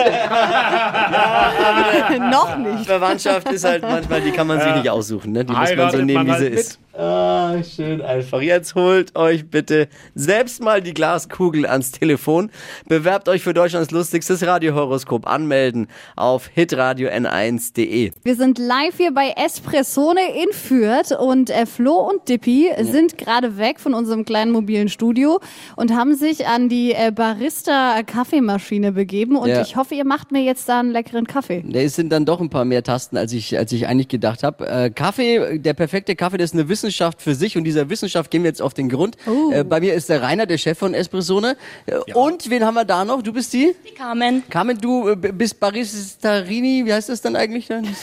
Noch 2.29 2.57
nicht. 2.57 2.85
Verwandtschaft 2.85 3.51
ist 3.51 3.63
halt 3.63 3.81
manchmal, 3.81 4.21
die 4.21 4.31
kann 4.31 4.45
man 4.45 4.61
sich 4.61 4.73
nicht 4.75 4.89
aussuchen. 4.89 5.31
Ne? 5.31 5.45
Die 5.45 5.53
muss 5.53 5.75
man 5.75 5.91
so 5.91 5.97
nehmen, 5.97 6.09
wie 6.09 6.29
man 6.29 6.39
sie 6.39 6.45
halt 6.45 6.53
mit. 6.55 6.79
Ah, 7.01 7.63
schön 7.63 8.01
einfach. 8.01 8.41
Jetzt 8.41 8.75
holt 8.75 9.15
euch 9.15 9.49
bitte 9.49 9.87
selbst 10.15 10.61
mal 10.61 10.81
die 10.81 10.93
Glaskugel 10.93 11.65
ans 11.65 11.91
Telefon. 11.93 12.51
Bewerbt 12.89 13.29
euch 13.29 13.41
für 13.41 13.53
Deutschlands 13.53 13.91
lustigstes 13.91 14.45
Radiohoroskop. 14.45 15.25
Anmelden 15.25 15.87
auf 16.17 16.47
hitradio 16.47 17.07
n1.de. 17.07 18.11
Wir 18.21 18.35
sind 18.35 18.57
live 18.59 18.97
hier 18.97 19.13
bei 19.13 19.33
Espressone 19.37 20.19
in 20.43 20.51
Fürth 20.51 21.13
und 21.17 21.49
äh, 21.51 21.65
Flo 21.65 21.93
und 22.09 22.27
Dippy 22.27 22.69
sind 22.81 23.17
gerade 23.17 23.57
weg 23.57 23.79
von 23.79 23.93
unserem 23.93 24.25
kleinen 24.25 24.51
mobilen 24.51 24.89
Studio 24.89 25.39
und 25.77 25.93
haben 25.95 26.15
sich 26.15 26.47
an 26.47 26.67
die 26.67 26.91
äh, 26.91 27.13
Barista-Kaffeemaschine 27.15 28.91
begeben 28.91 29.37
und 29.37 29.47
Ja. 29.47 29.61
ich 29.61 29.77
hoffe, 29.77 29.95
ihr 29.95 30.05
macht 30.05 30.33
mir 30.33 30.41
jetzt 30.43 30.67
da 30.67 30.81
einen 30.81 30.91
leckeren 30.91 31.27
Kaffee. 31.27 31.63
Da 31.65 31.87
sind 31.87 32.09
dann 32.11 32.25
doch 32.25 32.41
ein 32.41 32.49
paar 32.49 32.65
mehr 32.65 32.83
Tasten, 32.83 33.15
als 33.15 33.31
ich, 33.31 33.57
als 33.57 33.71
ich 33.71 33.87
eigentlich 33.87 34.09
gedacht 34.09 34.43
habe. 34.43 34.67
Äh, 34.67 34.89
Kaffee, 34.89 35.59
der 35.59 35.73
perfekte 35.73 36.17
Kaffee, 36.17 36.35
das 36.37 36.49
ist 36.49 36.55
eine 36.55 36.67
Wissenschaft 36.67 36.88
für 37.21 37.35
sich 37.35 37.57
und 37.57 37.63
dieser 37.63 37.89
Wissenschaft 37.89 38.31
gehen 38.31 38.43
wir 38.43 38.49
jetzt 38.49 38.61
auf 38.61 38.73
den 38.73 38.89
Grund. 38.89 39.17
Äh, 39.51 39.63
bei 39.63 39.79
mir 39.79 39.93
ist 39.93 40.09
der 40.09 40.21
Rainer, 40.21 40.45
der 40.45 40.57
Chef 40.57 40.77
von 40.77 40.93
Espressone. 40.93 41.55
Äh, 41.85 41.95
Und 42.13 42.49
wen 42.49 42.65
haben 42.65 42.73
wir 42.75 42.85
da 42.85 43.05
noch? 43.05 43.21
Du 43.21 43.33
bist 43.33 43.53
die? 43.53 43.75
Die 43.89 43.93
Carmen. 43.93 44.43
Carmen, 44.49 44.77
du 44.79 45.09
äh, 45.09 45.15
bist 45.15 45.59
Baristarini, 45.59 46.85
wie 46.85 46.93
heißt 46.93 47.09
das 47.09 47.21
dann 47.21 47.35
eigentlich? 47.35 47.67
Dann? 47.67 47.85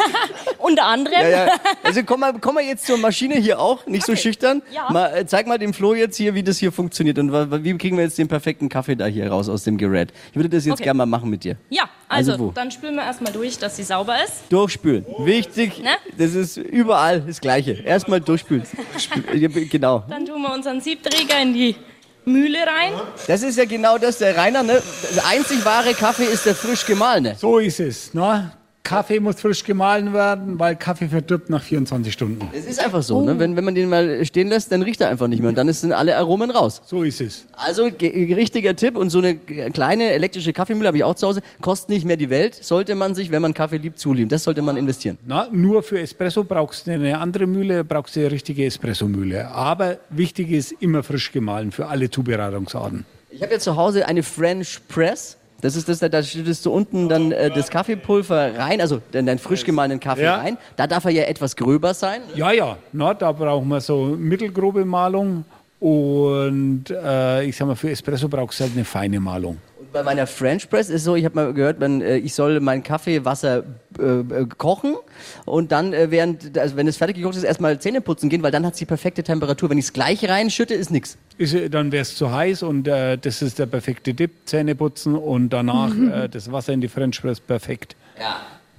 Unter 0.58 0.84
anderem. 0.86 1.20
ja, 1.22 1.28
ja. 1.46 1.48
Also 1.82 2.02
komm 2.04 2.20
mal, 2.20 2.32
komm 2.40 2.54
mal 2.56 2.64
jetzt 2.64 2.86
zur 2.86 2.98
Maschine 2.98 3.34
hier 3.36 3.58
auch, 3.60 3.86
nicht 3.86 4.06
so 4.06 4.16
schüchtern. 4.16 4.62
Ja. 4.72 4.90
Mal, 4.90 5.26
zeig 5.26 5.46
mal 5.46 5.58
dem 5.58 5.74
Flo 5.74 5.94
jetzt 5.94 6.16
hier, 6.16 6.34
wie 6.34 6.42
das 6.42 6.58
hier 6.58 6.72
funktioniert 6.72 7.18
und 7.18 7.32
wie 7.64 7.76
kriegen 7.76 7.96
wir 7.96 8.04
jetzt 8.04 8.18
den 8.18 8.28
perfekten 8.28 8.68
Kaffee 8.68 8.96
da 8.96 9.06
hier 9.06 9.28
raus 9.30 9.48
aus 9.48 9.64
dem 9.64 9.76
Gerät. 9.78 10.12
Ich 10.30 10.36
würde 10.36 10.48
das 10.48 10.64
jetzt 10.64 10.74
Okay. 10.74 10.84
gerne 10.84 10.98
mal 10.98 11.06
machen 11.06 11.30
mit 11.30 11.44
dir. 11.44 11.56
Ja, 11.70 11.84
also, 12.14 12.32
Also 12.32 12.52
dann 12.54 12.70
spülen 12.70 12.94
wir 12.94 13.02
erstmal 13.04 13.32
durch, 13.32 13.58
dass 13.58 13.76
sie 13.76 13.82
sauber 13.82 14.16
ist. 14.24 14.34
Durchspülen. 14.50 15.04
Wichtig, 15.18 15.78
Ne? 15.82 15.90
das 16.16 16.34
ist 16.34 16.56
überall 16.56 17.20
das 17.20 17.40
Gleiche. 17.40 17.72
Erstmal 17.72 18.20
durchspülen. 18.20 18.64
Genau. 19.70 20.04
Dann 20.08 20.24
tun 20.26 20.42
wir 20.42 20.52
unseren 20.52 20.80
Siebträger 20.80 21.40
in 21.40 21.52
die 21.54 21.76
Mühle 22.24 22.58
rein. 22.58 22.92
Das 23.26 23.42
ist 23.42 23.58
ja 23.58 23.64
genau 23.64 23.98
das, 23.98 24.18
der 24.18 24.36
Rainer, 24.36 24.62
ne? 24.62 24.82
Der 25.14 25.26
einzig 25.26 25.64
wahre 25.64 25.92
Kaffee 25.94 26.24
ist 26.24 26.46
der 26.46 26.54
frisch 26.54 26.86
gemahlene. 26.86 27.34
So 27.38 27.58
ist 27.58 27.80
es. 27.80 28.14
Ne? 28.14 28.50
Kaffee 28.84 29.18
muss 29.18 29.40
frisch 29.40 29.64
gemahlen 29.64 30.12
werden, 30.12 30.58
weil 30.58 30.76
Kaffee 30.76 31.08
verdirbt 31.08 31.48
nach 31.48 31.62
24 31.62 32.12
Stunden. 32.12 32.46
Es 32.52 32.66
ist 32.66 32.84
einfach 32.84 33.02
so, 33.02 33.22
ne? 33.22 33.38
Wenn, 33.38 33.56
wenn 33.56 33.64
man 33.64 33.74
den 33.74 33.88
mal 33.88 34.22
stehen 34.26 34.48
lässt, 34.48 34.70
dann 34.70 34.82
riecht 34.82 35.00
er 35.00 35.08
einfach 35.08 35.26
nicht 35.26 35.40
mehr 35.40 35.48
und 35.48 35.56
dann 35.56 35.72
sind 35.72 35.92
alle 35.92 36.14
Aromen 36.18 36.50
raus. 36.50 36.82
So 36.84 37.02
ist 37.02 37.22
es. 37.22 37.46
Also 37.54 37.90
ge- 37.90 38.34
richtiger 38.34 38.76
Tipp 38.76 38.96
und 38.98 39.08
so 39.08 39.20
eine 39.20 39.36
kleine 39.36 40.10
elektrische 40.10 40.52
Kaffeemühle 40.52 40.86
habe 40.88 40.98
ich 40.98 41.04
auch 41.04 41.14
zu 41.14 41.26
Hause. 41.26 41.40
Kostet 41.62 41.88
nicht 41.88 42.04
mehr 42.04 42.18
die 42.18 42.28
Welt, 42.28 42.54
sollte 42.62 42.94
man 42.94 43.14
sich, 43.14 43.30
wenn 43.30 43.40
man 43.40 43.54
Kaffee 43.54 43.78
liebt, 43.78 43.98
zulieben. 43.98 44.28
Das 44.28 44.44
sollte 44.44 44.60
man 44.60 44.76
investieren. 44.76 45.16
Na, 45.26 45.48
nur 45.50 45.82
für 45.82 45.98
Espresso 45.98 46.44
brauchst 46.44 46.86
du 46.86 46.90
eine 46.92 47.18
andere 47.18 47.46
Mühle, 47.46 47.84
brauchst 47.84 48.16
du 48.16 48.20
eine 48.20 48.30
richtige 48.32 48.66
Espressomühle. 48.66 49.48
Aber 49.50 49.96
wichtig 50.10 50.50
ist 50.50 50.72
immer 50.80 51.02
frisch 51.02 51.32
gemahlen 51.32 51.72
für 51.72 51.86
alle 51.86 52.10
Zubereitungsarten. 52.10 53.06
Ich 53.30 53.42
habe 53.42 53.52
ja 53.54 53.58
zu 53.58 53.76
Hause 53.76 54.06
eine 54.06 54.22
French 54.22 54.78
Press. 54.88 55.38
Das 55.64 55.76
ist 55.76 55.88
das, 55.88 55.98
da 55.98 56.22
schüttest 56.22 56.66
du 56.66 56.70
unten 56.70 57.08
dann 57.08 57.32
äh, 57.32 57.48
das 57.50 57.70
Kaffeepulver 57.70 58.58
rein, 58.58 58.82
also 58.82 59.00
deinen 59.12 59.38
frisch 59.38 59.64
gemahlenen 59.64 59.98
Kaffee 59.98 60.24
Ja. 60.24 60.36
rein. 60.36 60.58
Da 60.76 60.86
darf 60.86 61.06
er 61.06 61.10
ja 61.12 61.22
etwas 61.22 61.56
gröber 61.56 61.94
sein. 61.94 62.20
Ja, 62.34 62.52
ja, 62.52 62.76
na, 62.92 63.14
da 63.14 63.32
brauchen 63.32 63.68
wir 63.68 63.80
so 63.80 64.14
mittelgrobe 64.18 64.84
Malung 64.84 65.46
und 65.80 66.84
äh, 66.90 67.44
ich 67.44 67.56
sag 67.56 67.66
mal, 67.66 67.76
für 67.76 67.88
Espresso 67.90 68.28
brauchst 68.28 68.60
du 68.60 68.64
halt 68.64 68.74
eine 68.74 68.84
feine 68.84 69.18
Malung. 69.20 69.56
Bei 69.94 70.02
meiner 70.02 70.26
French 70.26 70.68
Press 70.68 70.90
ist 70.90 71.04
so, 71.04 71.14
ich 71.14 71.24
habe 71.24 71.36
mal 71.36 71.54
gehört, 71.54 71.78
man, 71.78 72.02
äh, 72.02 72.16
ich 72.16 72.34
soll 72.34 72.58
mein 72.58 72.82
Kaffeewasser 72.82 73.62
äh, 73.96 74.02
äh, 74.02 74.46
kochen 74.58 74.96
und 75.44 75.70
dann, 75.70 75.92
äh, 75.92 76.10
während, 76.10 76.58
also 76.58 76.74
wenn 76.74 76.88
es 76.88 76.96
fertig 76.96 77.14
gekocht 77.14 77.36
ist, 77.36 77.44
erstmal 77.44 77.78
Zähne 77.78 78.00
putzen 78.00 78.28
gehen, 78.28 78.42
weil 78.42 78.50
dann 78.50 78.66
hat 78.66 78.72
es 78.72 78.80
die 78.80 78.86
perfekte 78.86 79.22
Temperatur. 79.22 79.70
Wenn 79.70 79.78
ich 79.78 79.84
es 79.84 79.92
gleich 79.92 80.28
reinschütte, 80.28 80.74
ist 80.74 80.90
nichts. 80.90 81.16
Ist, 81.38 81.54
äh, 81.54 81.70
dann 81.70 81.92
wäre 81.92 82.02
es 82.02 82.16
zu 82.16 82.32
heiß 82.32 82.64
und 82.64 82.88
äh, 82.88 83.16
das 83.16 83.40
ist 83.40 83.60
der 83.60 83.66
perfekte 83.66 84.14
Dip, 84.14 84.32
Zähne 84.46 84.74
putzen 84.74 85.14
und 85.14 85.50
danach 85.50 85.94
äh, 85.96 86.28
das 86.28 86.50
Wasser 86.50 86.72
in 86.72 86.80
die 86.80 86.88
French 86.88 87.22
Press 87.22 87.38
perfekt. 87.38 87.94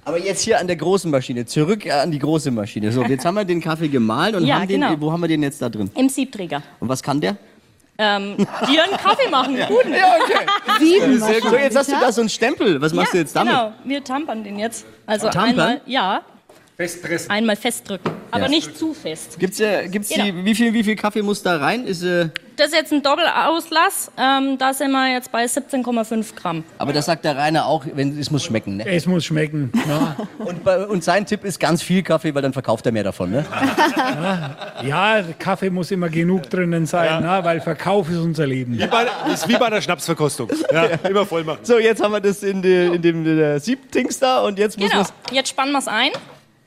Aber 0.04 0.20
jetzt 0.20 0.42
hier 0.42 0.60
an 0.60 0.66
der 0.66 0.76
großen 0.76 1.10
Maschine, 1.10 1.46
zurück 1.46 1.90
an 1.90 2.10
die 2.10 2.18
große 2.18 2.50
Maschine. 2.50 2.92
So, 2.92 3.02
jetzt 3.04 3.24
haben 3.24 3.36
wir 3.36 3.46
den 3.46 3.62
Kaffee 3.62 3.88
gemahlen 3.88 4.34
und 4.34 4.44
Ja, 4.46 4.60
haben 4.60 4.68
den, 4.68 4.82
genau. 4.82 5.00
wo 5.00 5.10
haben 5.10 5.22
wir 5.22 5.28
den 5.28 5.42
jetzt 5.42 5.62
da 5.62 5.70
drin? 5.70 5.90
Im 5.96 6.10
Siebträger. 6.10 6.62
Und 6.78 6.90
was 6.90 7.02
kann 7.02 7.22
der? 7.22 7.36
Ähm, 7.98 8.36
dir 8.68 8.84
einen 8.84 8.96
Kaffee 8.96 9.30
machen. 9.30 9.56
Guten. 9.68 9.94
Sieben 10.78 11.20
Sehr 11.20 11.40
gut. 11.40 11.50
So, 11.50 11.56
jetzt 11.56 11.76
hast 11.76 11.90
du 11.90 11.98
da 11.98 12.12
so 12.12 12.20
einen 12.20 12.28
Stempel. 12.28 12.80
Was 12.80 12.92
machst 12.92 13.14
du 13.14 13.18
jetzt 13.18 13.34
damit? 13.34 13.52
Genau, 13.52 13.72
wir 13.84 14.04
tampern 14.04 14.44
den 14.44 14.58
jetzt. 14.58 14.86
Also 15.06 15.28
Tampern? 15.28 15.48
einmal, 15.48 15.80
ja, 15.86 16.22
Festpressen. 16.76 17.30
einmal 17.30 17.56
festdrücken. 17.56 18.10
Aber 18.30 18.42
Ja. 18.44 18.48
nicht 18.48 18.76
zu 18.76 18.92
fest. 18.92 19.38
Gibt's 19.38 19.58
ja, 19.58 19.86
gibt's 19.86 20.08
die, 20.10 20.20
Genau. 20.20 20.44
wie 20.44 20.54
viel, 20.54 20.72
wie 20.74 20.84
viel 20.84 20.96
Kaffee 20.96 21.22
muss 21.22 21.42
da 21.42 21.56
rein? 21.56 21.86
Ist, 21.86 22.02
äh, 22.02 22.28
Das 22.56 22.68
ist 22.68 22.74
jetzt 22.74 22.92
ein 22.92 23.02
Doppelauslass. 23.02 24.10
Ähm, 24.18 24.56
da 24.58 24.72
sind 24.74 24.90
wir 24.90 25.12
jetzt 25.12 25.30
bei 25.32 25.46
17,5 25.46 26.34
Gramm. 26.34 26.64
aber 26.78 26.92
das 26.92 27.06
sagt 27.06 27.24
der 27.24 27.36
Rainer 27.36 27.64
auch, 27.66 27.84
wenn, 27.94 28.18
es 28.18 28.30
muss 28.30 28.44
schmecken, 28.44 28.76
ne? 28.76 28.86
Es 28.86 29.06
muss 29.06 29.24
schmecken. 29.24 29.70
Ja, 29.88 30.16
Und, 30.38 30.64
bei, 30.64 30.86
und 30.86 31.02
sein 31.04 31.24
Tipp 31.26 31.44
ist 31.44 31.58
ganz 31.60 31.82
viel 31.82 32.02
Kaffee, 32.02 32.34
weil 32.34 32.42
dann 32.42 32.52
verkauft 32.52 32.84
er 32.86 32.92
mehr 32.92 33.04
davon, 33.04 33.30
ne? 33.30 33.44
ja 34.86 35.22
Kaffee 35.38 35.70
muss 35.70 35.90
immer 35.90 36.08
genug 36.08 36.48
drinnen 36.50 36.84
sein, 36.86 37.20
na, 37.22 37.42
weil 37.44 37.60
Verkauf 37.60 38.10
ist 38.10 38.18
unser 38.18 38.46
Leben. 38.46 38.78
Wie 38.78 38.86
bei, 38.86 39.06
ist 39.32 39.48
wie 39.48 39.56
bei 39.56 39.70
der 39.70 39.80
Schnapsverkostung. 39.80 40.50
Ja, 40.72 40.84
immer 41.08 41.24
voll 41.26 41.44
machen. 41.44 41.60
So, 41.62 41.78
jetzt 41.78 42.02
haben 42.02 42.12
wir 42.12 42.20
das 42.20 42.42
in, 42.42 42.60
die, 42.62 42.86
in 42.94 43.02
dem 43.02 43.26
äh, 43.26 43.58
Siebtings 43.60 44.18
da 44.18 44.40
und 44.40 44.58
jetzt 44.58 44.78
muss 44.78 44.90
Genau. 44.90 45.04
Jetzt 45.30 45.48
spannen 45.50 45.72
wir 45.72 45.78
es 45.78 45.88
ein. 45.88 46.10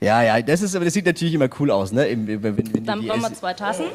Ja, 0.01 0.24
ja, 0.24 0.41
das 0.41 0.62
ist, 0.62 0.75
aber 0.77 0.86
das 0.86 0.94
sieht 0.94 1.06
natürlich 1.06 1.34
immer 1.34 1.50
cool 1.60 1.72
aus, 1.72 1.91
ne? 1.91 2.08
Im, 2.08 2.25
wenn, 2.25 2.41
wenn, 2.41 2.58
wenn 2.58 2.86
Dann 2.86 3.01
die 3.01 3.08
brauchen 3.08 3.22
wir 3.22 3.27
Ess- 3.32 3.39
zwei 3.39 3.53
Tassen. 3.53 3.86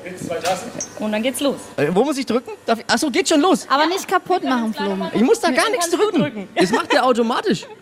Und 1.00 1.12
dann 1.12 1.22
geht's 1.22 1.40
los. 1.40 1.56
äh, 1.78 1.86
wo 1.94 2.04
muss 2.04 2.18
ich 2.18 2.26
drücken? 2.26 2.50
Darf 2.66 2.78
ich, 2.80 2.84
achso, 2.90 3.10
geht 3.10 3.26
schon 3.28 3.40
los. 3.40 3.66
Aber 3.70 3.86
nicht 3.86 4.06
kaputt 4.06 4.44
machen, 4.44 4.74
Flo. 4.74 4.96
Ich 5.14 5.22
muss 5.22 5.40
da 5.40 5.50
gar 5.50 5.70
nichts 5.70 5.88
drücken. 5.90 6.20
drücken. 6.20 6.48
Das 6.56 6.70
macht 6.72 6.92
der 6.92 7.04
automatisch. 7.04 7.66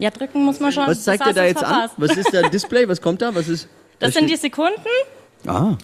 Ja, 0.00 0.10
drücken 0.10 0.44
muss 0.44 0.60
man 0.60 0.70
schon. 0.70 0.86
Was 0.86 1.02
zeigt 1.02 1.22
Das 1.26 1.34
der 1.34 1.42
da 1.42 1.48
jetzt 1.48 1.60
du 1.60 1.66
an? 1.66 1.72
verpasst. 1.74 1.94
Was 1.96 2.16
ist 2.16 2.32
der 2.32 2.48
Display? 2.50 2.88
Was 2.88 3.00
kommt 3.02 3.20
da? 3.20 3.34
Was 3.34 3.48
ist? 3.48 3.66
Das 3.98 4.14
da 4.14 4.20
sind 4.20 4.30
die 4.30 4.36
Sekunden 4.36 4.78
Ah. 5.44 5.76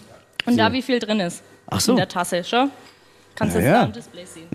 und 0.45 0.55
da 0.55 0.71
wie 0.71 0.81
viel 0.81 0.99
drin 0.99 1.19
ist. 1.19 1.43
Ach 1.67 1.81
so. 1.81 1.91
In 1.91 1.97
der 1.97 2.07
Tasse, 2.07 2.41
schon. 2.45 2.71
Kannst 3.35 3.57
du 3.57 3.59
Ja, 3.59 3.65
jetzt 3.65 3.73
ja. 3.73 3.79
da 3.81 3.85
am 3.87 3.91
Display 3.91 4.25
sehen. 4.25 4.47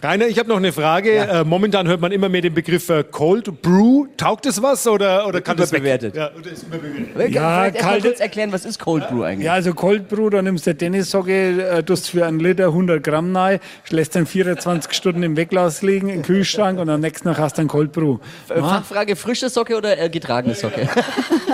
Rainer, 0.00 0.28
ich 0.28 0.38
habe 0.38 0.48
noch 0.48 0.58
eine 0.58 0.70
Frage. 0.72 1.12
Äh, 1.12 1.42
momentan 1.42 1.88
hört 1.88 2.00
man 2.00 2.12
immer 2.12 2.28
mehr 2.28 2.40
den 2.40 2.54
Begriff 2.54 2.88
äh, 2.88 3.02
Cold 3.02 3.60
Brew. 3.62 4.06
Taugt 4.16 4.46
es 4.46 4.62
was 4.62 4.86
oder, 4.86 5.26
oder 5.26 5.40
kann 5.40 5.56
das 5.56 5.72
weg? 5.72 5.80
Überbewertet. 5.80 6.14
Ja, 6.14 6.30
oder 6.38 6.52
ist 6.52 6.62
überbewertet. 6.62 7.34
Ja, 7.34 7.64
Ja, 7.66 7.70
kalte- 7.72 8.06
kurz 8.10 8.20
erklären, 8.20 8.52
was 8.52 8.64
ist 8.64 8.78
Cold 8.78 9.08
Brew 9.08 9.24
eigentlich? 9.24 9.46
Ja, 9.46 9.54
also 9.54 9.74
Cold 9.74 10.08
Brew, 10.08 10.30
da 10.30 10.40
nimmst 10.40 10.66
du 10.66 10.70
eine 10.70 10.78
Tennissocke, 10.78 11.68
äh, 11.68 11.82
tust 11.82 12.10
für 12.10 12.24
einen 12.24 12.38
Liter 12.38 12.66
100 12.66 13.02
Gramm 13.02 13.34
rein, 13.34 13.58
lässt 13.90 14.14
dann 14.14 14.26
24 14.26 14.92
Stunden 14.96 15.24
im 15.24 15.36
Wegglas 15.36 15.82
liegen, 15.82 16.08
im 16.10 16.22
Kühlschrank 16.22 16.78
und 16.78 16.88
am 16.88 17.00
nächsten 17.00 17.26
Tag 17.26 17.38
hast 17.38 17.56
du 17.58 17.62
einen 17.62 17.68
Cold 17.68 17.90
Brew. 17.90 18.18
Fachfrage, 18.46 19.16
frische 19.16 19.48
Socke 19.48 19.76
oder 19.76 19.98
äh, 20.00 20.08
getragene 20.08 20.54
Socke? 20.54 20.88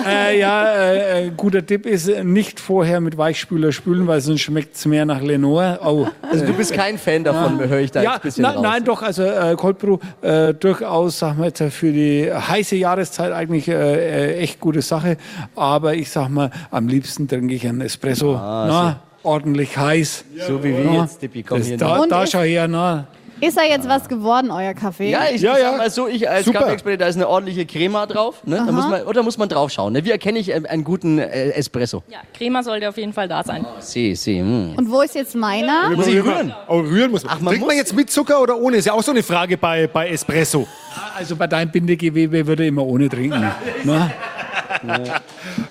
Äh, 0.06 0.38
ja, 0.38 0.66
äh, 0.74 1.28
äh, 1.28 1.30
guter 1.34 1.64
Tipp 1.64 1.86
ist, 1.86 2.08
nicht 2.24 2.60
vorher 2.60 3.00
mit 3.00 3.16
Weichspüler 3.16 3.72
spülen, 3.72 4.06
weil 4.06 4.20
sonst 4.20 4.42
schmeckt 4.42 4.76
es 4.76 4.84
mehr 4.84 5.06
nach 5.06 5.22
Lenore. 5.22 5.78
Oh. 5.82 6.06
Also 6.30 6.44
du 6.44 6.52
bist 6.52 6.74
kein 6.74 6.98
Fan 6.98 7.24
davon, 7.24 7.58
höre 7.66 7.78
ich 7.78 7.90
da 7.90 8.02
ja, 8.02 8.20
jetzt 8.22 8.33
bisschen 8.36 8.42
na, 8.42 8.50
raus. 8.52 8.62
nein, 8.62 8.84
doch, 8.84 9.02
also 9.02 9.22
äh, 9.22 9.54
Cold 9.56 9.78
Brew 9.78 9.98
äh, 10.22 10.54
durchaus, 10.54 11.18
sagen 11.18 11.38
wir 11.38 11.46
jetzt, 11.46 11.62
für 11.74 11.92
die 11.92 12.30
heiße 12.32 12.76
Jahreszeit 12.76 13.32
eigentlich 13.32 13.68
äh, 13.68 13.74
äh, 13.74 14.36
echt 14.38 14.60
gute 14.60 14.82
Sache. 14.82 15.16
Aber 15.56 15.94
ich 15.94 16.10
sag 16.10 16.28
mal, 16.28 16.50
am 16.70 16.88
liebsten 16.88 17.28
trinke 17.28 17.54
ich 17.54 17.66
einen 17.66 17.80
Espresso, 17.80 18.32
na, 18.34 19.00
ordentlich 19.22 19.76
heiß. 19.76 20.24
Ah, 20.38 20.44
So 20.46 20.62
wie 20.64 20.76
wir 20.76 20.84
Ja. 20.84 21.02
jetzt, 21.02 21.20
Tippi, 21.20 21.42
komm 21.42 21.58
Das, 21.58 21.68
hier. 21.68 21.76
da, 21.78 22.04
da 22.06 22.26
schau 22.26 22.40
her, 22.40 22.68
na. 22.68 23.06
Ist 23.46 23.56
er 23.58 23.68
jetzt 23.68 23.88
was 23.88 24.08
geworden, 24.08 24.50
euer 24.50 24.72
Kaffee? 24.74 25.10
Ja, 25.10 25.24
ich, 25.32 25.42
Ja, 25.42 25.58
ja. 25.58 25.70
sag 25.70 25.78
mal 25.78 25.90
so, 25.90 26.08
ich 26.08 26.28
als 26.28 26.46
Super. 26.46 26.60
Kaffeeexperte, 26.60 26.98
da 26.98 27.06
ist 27.06 27.16
eine 27.16 27.28
ordentliche 27.28 27.66
Crema 27.66 28.06
drauf. 28.06 28.36
Ne? 28.44 28.56
Da 28.56 28.72
muss 28.72 28.86
man, 28.88 29.02
oder 29.02 29.22
muss 29.22 29.36
man 29.38 29.48
drauf 29.48 29.70
schauen. 29.70 29.92
Ne? 29.92 30.04
Wie 30.04 30.10
erkenne 30.10 30.38
ich 30.38 30.48
äh, 30.50 30.62
einen 30.68 30.84
guten 30.84 31.18
äh, 31.18 31.50
Espresso? 31.50 32.02
Ja, 32.08 32.18
Crema 32.32 32.62
sollte 32.62 32.88
auf 32.88 32.96
jeden 32.96 33.12
Fall 33.12 33.28
da 33.28 33.42
sein. 33.44 33.66
Sie, 33.80 34.14
sie. 34.14 34.38
Hm. 34.40 34.74
Und 34.76 34.90
wo 34.90 35.02
ist 35.02 35.14
jetzt 35.14 35.34
meiner? 35.34 35.90
Muss 35.90 36.06
ich 36.06 36.22
rühren? 36.22 36.54
Oh, 36.68 36.78
rühren 36.80 37.10
muss 37.10 37.24
man. 37.24 37.34
Ach, 37.36 37.40
man 37.40 37.52
Trinkt 37.52 37.66
man 37.66 37.76
muss- 37.76 37.82
jetzt 37.82 37.94
mit 37.94 38.10
Zucker 38.10 38.40
oder 38.40 38.56
ohne? 38.56 38.76
Ist 38.78 38.86
ja 38.86 38.92
auch 38.94 39.02
so 39.02 39.10
eine 39.10 39.22
Frage 39.22 39.58
bei, 39.58 39.86
bei 39.88 40.08
Espresso. 40.08 40.66
Also 41.16 41.36
bei 41.36 41.46
deinem 41.46 41.70
Bindegewebe 41.70 42.46
würde 42.46 42.62
ich 42.62 42.68
immer 42.68 42.84
ohne 42.86 43.08
trinken. 43.08 43.50
na? 43.84 44.10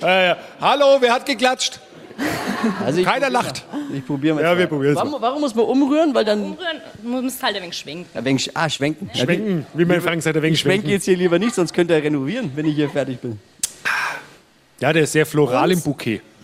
Äh, 0.02 0.36
hallo, 0.62 0.98
wer 1.00 1.14
hat 1.14 1.26
geklatscht? 1.26 1.80
Also 2.86 3.00
ich 3.00 3.06
Keiner 3.06 3.30
lacht. 3.30 3.66
mal. 3.72 3.98
Ich 3.98 4.06
probiere 4.06 4.36
mal. 4.36 4.44
Ja, 4.44 4.58
wir 4.58 4.68
probieren's 4.68 4.96
warum, 4.98 5.16
warum 5.20 5.42
muss 5.42 5.54
man 5.54 5.66
umrühren? 5.66 6.16
Weil 6.16 6.24
dann. 6.26 6.42
Umrühren, 6.44 6.82
du 7.02 7.22
musst 7.22 7.44
halt 7.44 7.58
ein 7.58 7.64
wenig 7.64 7.78
schwenken. 7.78 8.10
Ja, 8.14 8.24
wegen, 8.24 8.40
ah, 8.54 8.70
schwenken. 8.70 9.10
Ja, 9.14 9.24
Schwenken, 9.24 9.66
wie 9.74 9.86
man 9.86 9.98
in 9.98 10.02
Franken 10.02 10.22
sagt, 10.22 10.38
ein 10.38 10.44
wenig 10.44 10.54
Ich 10.56 10.62
schwenke 10.62 10.82
schwenken. 10.84 10.92
jetzt 10.92 11.06
hier 11.06 11.18
lieber 11.18 11.40
nicht, 11.40 11.54
sonst 11.56 11.74
könnt 11.74 11.92
ihr 11.92 12.02
renovieren, 12.02 12.52
wenn 12.56 12.66
ich 12.66 12.76
hier 12.76 12.90
fertig 12.90 13.20
bin. 13.20 13.40
Ja, 14.80 14.94
der 14.94 15.04
ist 15.04 15.12
sehr 15.12 15.26
floral 15.26 15.72
im 15.72 15.82
Bouquet. 15.82 16.22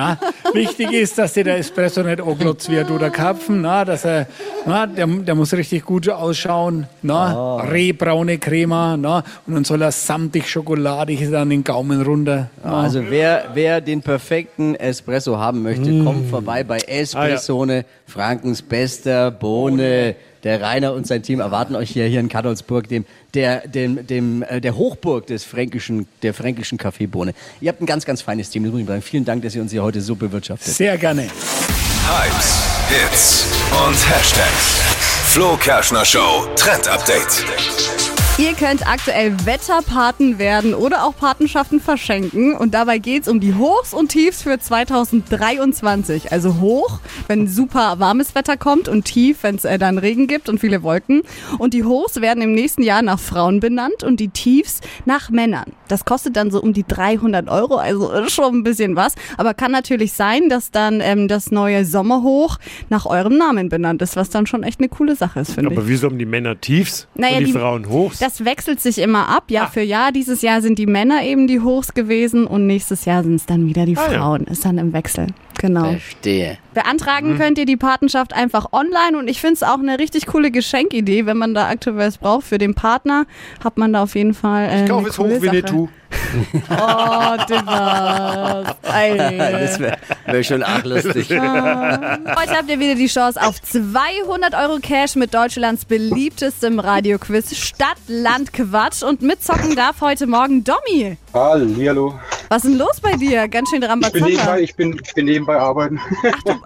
Na, 0.00 0.16
wichtig 0.54 0.92
ist, 0.92 1.18
dass 1.18 1.34
dir 1.34 1.44
der 1.44 1.58
Espresso 1.58 2.02
nicht 2.02 2.22
anglotzt 2.22 2.70
wird 2.70 2.90
oder 2.90 3.10
Karpfen. 3.10 3.60
Na, 3.60 3.84
dass 3.84 4.06
er, 4.06 4.26
na, 4.64 4.86
der, 4.86 5.06
der 5.06 5.34
muss 5.34 5.52
richtig 5.52 5.84
gut 5.84 6.08
ausschauen. 6.08 6.86
Na, 7.02 7.56
rehbraune 7.56 8.38
Crema. 8.38 8.96
Na, 8.96 9.22
und 9.46 9.54
dann 9.54 9.64
soll 9.64 9.82
er 9.82 9.92
samtig 9.92 10.48
schokoladig 10.48 11.34
an 11.34 11.50
den 11.50 11.64
Gaumen 11.64 12.00
runter. 12.00 12.48
Na. 12.64 12.80
Also 12.82 13.02
wer, 13.10 13.48
wer 13.52 13.82
den 13.82 14.00
perfekten 14.00 14.74
Espresso 14.74 15.38
haben 15.38 15.62
möchte, 15.62 15.90
Mm. 15.90 16.04
kommt 16.06 16.30
vorbei 16.30 16.64
bei 16.64 16.78
Ah, 16.78 16.92
Espressone, 17.00 17.84
Frankens 18.06 18.62
bester 18.62 19.30
Bohne. 19.30 20.14
Der 20.42 20.60
Rainer 20.60 20.94
und 20.94 21.06
sein 21.06 21.22
Team 21.22 21.40
erwarten 21.40 21.74
euch 21.74 21.90
hier, 21.90 22.06
hier 22.06 22.20
in 22.20 22.28
Kadolsburg, 22.28 22.88
dem, 22.88 23.04
der, 23.34 23.66
dem, 23.68 24.06
dem, 24.06 24.42
äh, 24.42 24.60
der 24.60 24.76
Hochburg 24.76 25.26
des 25.26 25.44
fränkischen, 25.44 26.06
der 26.22 26.34
fränkischen 26.34 26.78
Kaffeebohne. 26.78 27.34
Ihr 27.60 27.68
habt 27.68 27.80
ein 27.80 27.86
ganz, 27.86 28.04
ganz 28.04 28.22
feines 28.22 28.50
Team. 28.50 28.60
Vielen 29.02 29.24
Dank, 29.24 29.42
dass 29.42 29.54
ihr 29.54 29.62
uns 29.62 29.72
hier 29.72 29.82
heute 29.82 30.00
so 30.00 30.14
bewirtschaftet. 30.14 30.74
Sehr 30.74 30.96
gerne. 30.96 31.22
Hypes, 31.22 32.66
Hits 32.88 33.46
und 33.86 34.10
Hashtags. 34.10 34.80
Flo 35.26 35.56
Kerschner 35.56 36.04
Show 36.04 36.48
Trend 36.56 36.88
Update. 36.88 37.99
Ihr 38.40 38.54
könnt 38.54 38.86
aktuell 38.88 39.34
Wetterpaten 39.44 40.38
werden 40.38 40.72
oder 40.72 41.04
auch 41.04 41.14
Patenschaften 41.14 41.78
verschenken. 41.78 42.56
Und 42.56 42.72
dabei 42.72 42.96
geht's 42.96 43.28
um 43.28 43.38
die 43.38 43.54
Hochs 43.54 43.92
und 43.92 44.08
Tiefs 44.08 44.42
für 44.42 44.58
2023. 44.58 46.32
Also 46.32 46.58
hoch, 46.58 47.00
wenn 47.26 47.48
super 47.48 47.96
warmes 47.98 48.34
Wetter 48.34 48.56
kommt 48.56 48.88
und 48.88 49.04
tief, 49.04 49.42
wenn 49.42 49.56
es 49.56 49.66
äh, 49.66 49.78
dann 49.78 49.98
Regen 49.98 50.26
gibt 50.26 50.48
und 50.48 50.58
viele 50.58 50.82
Wolken. 50.82 51.20
Und 51.58 51.74
die 51.74 51.84
Hochs 51.84 52.22
werden 52.22 52.42
im 52.42 52.54
nächsten 52.54 52.82
Jahr 52.82 53.02
nach 53.02 53.20
Frauen 53.20 53.60
benannt 53.60 54.04
und 54.04 54.20
die 54.20 54.28
Tiefs 54.28 54.80
nach 55.04 55.28
Männern. 55.28 55.72
Das 55.88 56.06
kostet 56.06 56.34
dann 56.36 56.50
so 56.50 56.62
um 56.62 56.72
die 56.72 56.86
300 56.86 57.46
Euro, 57.50 57.76
also 57.76 58.10
ist 58.12 58.32
schon 58.32 58.54
ein 58.54 58.62
bisschen 58.62 58.96
was. 58.96 59.16
Aber 59.36 59.52
kann 59.52 59.72
natürlich 59.72 60.14
sein, 60.14 60.48
dass 60.48 60.70
dann 60.70 61.02
ähm, 61.02 61.28
das 61.28 61.50
neue 61.50 61.84
Sommerhoch 61.84 62.56
nach 62.88 63.04
eurem 63.04 63.36
Namen 63.36 63.68
benannt 63.68 64.00
ist, 64.00 64.16
was 64.16 64.30
dann 64.30 64.46
schon 64.46 64.62
echt 64.62 64.80
eine 64.80 64.88
coole 64.88 65.14
Sache 65.14 65.40
ist, 65.40 65.52
finde 65.52 65.72
ich. 65.72 65.76
Aber 65.78 65.86
wieso 65.86 66.06
haben 66.06 66.18
die 66.18 66.24
Männer 66.24 66.58
Tiefs 66.58 67.06
Naja, 67.16 67.34
und 67.36 67.40
die, 67.40 67.44
die- 67.46 67.52
Frauen 67.52 67.86
Hochs? 67.90 68.29
Das 68.30 68.44
wechselt 68.44 68.80
sich 68.80 68.98
immer 68.98 69.28
ab, 69.28 69.44
Ah. 69.48 69.52
Jahr 69.52 69.70
für 69.72 69.80
Jahr. 69.80 70.12
Dieses 70.12 70.40
Jahr 70.40 70.62
sind 70.62 70.78
die 70.78 70.86
Männer 70.86 71.24
eben 71.24 71.48
die 71.48 71.58
Hochs 71.60 71.94
gewesen 71.94 72.46
und 72.46 72.64
nächstes 72.66 73.04
Jahr 73.04 73.24
sind 73.24 73.34
es 73.34 73.44
dann 73.46 73.66
wieder 73.66 73.86
die 73.86 73.96
Ah, 73.96 74.04
ja. 74.12 74.18
Frauen. 74.20 74.44
Ist 74.44 74.64
dann 74.64 74.78
im 74.78 74.92
Wechsel. 74.92 75.26
Genau. 75.60 75.90
Verstehe. 75.90 76.56
Beantragen 76.72 77.32
Mhm. 77.34 77.38
könnt 77.38 77.58
ihr 77.58 77.66
die 77.66 77.76
Patenschaft 77.76 78.32
einfach 78.32 78.72
online 78.72 79.18
und 79.18 79.28
ich 79.28 79.40
finde 79.40 79.54
es 79.54 79.62
auch 79.64 79.78
eine 79.80 79.98
richtig 79.98 80.26
coole 80.26 80.52
Geschenkidee, 80.52 81.26
wenn 81.26 81.36
man 81.38 81.52
da 81.54 81.68
aktuell 81.68 81.96
was 81.96 82.18
braucht 82.18 82.46
für 82.46 82.58
den 82.58 82.74
Partner, 82.74 83.26
hat 83.64 83.76
man 83.76 83.92
da 83.92 84.04
auf 84.04 84.14
jeden 84.14 84.32
Fall 84.32 84.68
äh, 84.70 84.84
ich 84.84 84.88
kaufe 84.90 85.08
es 85.08 85.18
hoch, 85.18 85.24
coole 85.24 85.42
Winnetou. 85.42 85.86
Sache. 85.88 85.94
Oh, 86.70 87.36
Dippers. 87.48 88.76
Ey. 88.92 89.16
Das 89.38 89.78
wäre 89.80 89.96
wär 90.32 90.44
schon 90.44 90.62
arg 90.62 90.84
lustig. 90.84 91.28
Heute 91.30 92.56
habt 92.56 92.68
ihr 92.68 92.78
wieder 92.78 92.94
die 92.94 93.06
Chance 93.06 93.40
auf 93.40 93.60
200 93.60 94.54
Euro 94.54 94.78
Cash 94.80 95.16
mit 95.16 95.34
Deutschlands 95.34 95.84
beliebtestem 95.84 96.78
Radioquiz 96.78 97.56
Stadt, 97.56 97.96
Land, 98.08 98.52
Quatsch. 98.52 99.02
Und 99.02 99.22
mitzocken 99.22 99.74
darf 99.76 100.00
heute 100.00 100.26
Morgen 100.26 100.64
Domi. 100.64 101.16
Hallihallo. 101.34 102.18
Was 102.48 102.64
ist 102.64 102.70
denn 102.70 102.78
los 102.78 103.00
bei 103.00 103.16
dir? 103.16 103.48
Ganz 103.48 103.70
schön 103.70 103.82
Ich 103.82 103.88
bin 103.88 104.24
nebenbei, 104.24 104.32
Rambazamba. 104.32 104.58
ich 104.58 104.74
bin, 104.76 105.00
ich 105.04 105.14
bin 105.14 105.24
nebenbei 105.26 105.56
arbeiten. 105.58 106.00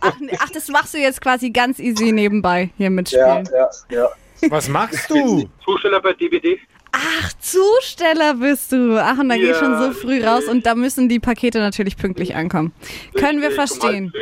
Ach, 0.00 0.14
ach, 0.38 0.50
das 0.50 0.68
machst 0.68 0.94
du 0.94 0.98
jetzt 0.98 1.20
quasi 1.20 1.50
ganz 1.50 1.78
easy 1.78 2.12
nebenbei 2.12 2.70
hier 2.76 2.84
Ja, 2.84 2.90
mitspielen. 2.90 3.48
ja, 3.52 3.68
ja. 3.90 4.08
Was 4.50 4.68
machst 4.68 5.08
du? 5.10 5.48
Zusteller 5.64 6.00
bei 6.00 6.12
DBD. 6.12 6.58
Ach, 6.96 7.32
Zusteller 7.40 8.34
bist 8.34 8.70
du. 8.70 9.02
Ach, 9.02 9.18
und 9.18 9.28
da 9.28 9.34
Ja, 9.34 9.54
schon 9.54 9.76
so 9.78 9.90
früh 9.92 10.24
raus 10.24 10.44
und 10.44 10.64
da 10.64 10.74
müssen 10.76 11.08
die 11.08 11.18
Pakete 11.18 11.58
natürlich 11.58 11.96
pünktlich 11.96 12.36
ankommen. 12.36 12.72
Können 13.14 13.42
wir 13.42 13.50
verstehen. 13.50 14.12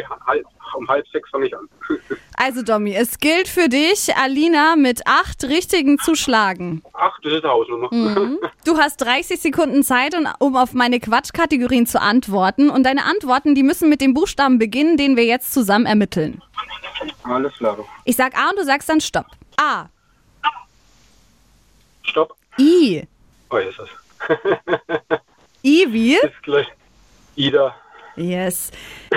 Um 0.75 0.89
halb, 0.89 1.05
um 1.05 1.13
sechs 1.13 1.29
fange 1.31 1.47
ich 1.47 1.57
an. 1.57 1.69
Also, 2.35 2.63
Domi, 2.63 2.93
es 2.95 3.19
gilt 3.19 3.47
für 3.47 3.69
dich, 3.69 4.17
Alina 4.17 4.75
mit 4.75 5.07
acht 5.07 5.45
richtigen 5.45 5.99
zu 5.99 6.17
schlagen. 6.17 6.83
Ach, 6.95 7.17
das 7.23 7.35
ist 7.35 7.45
Hausnummer. 7.45 7.89
Mhm. 7.93 8.39
Du 8.65 8.79
hast 8.79 8.97
30 8.97 9.39
Sekunden 9.39 9.85
Zeit, 9.85 10.17
um 10.41 10.57
auf 10.57 10.73
meine 10.73 10.99
Quatschkategorien 10.99 11.87
zu 11.87 12.01
antworten. 12.01 12.69
Und 12.71 12.85
deine 12.85 13.05
Antworten, 13.05 13.55
die 13.55 13.63
müssen 13.63 13.89
mit 13.91 14.01
dem 14.01 14.13
Buchstaben 14.15 14.59
beginnen, 14.59 14.97
den 14.97 15.17
wir 15.17 15.25
jetzt 15.25 15.53
zusammen 15.53 15.87
ermitteln. 15.87 16.43
Alles 17.23 17.53
klar. 17.53 17.77
Ich 18.05 18.17
sag 18.17 18.37
A 18.37 18.49
und 18.51 18.59
du 18.59 18.65
sagst 18.65 18.89
dann 18.89 19.01
Stopp. 19.01 19.27
A. 19.61 19.87
Stopp. 22.03 22.35
I. 22.59 23.07
Oh, 23.51 23.59
jetzt 23.59 23.79
ist 23.79 23.89
es. 24.29 24.39
I 25.65 25.87
wie? 25.91 26.15
Ist 26.17 26.43
gleich. 26.43 26.67
Ida. 27.37 27.75
Yes. 28.17 28.71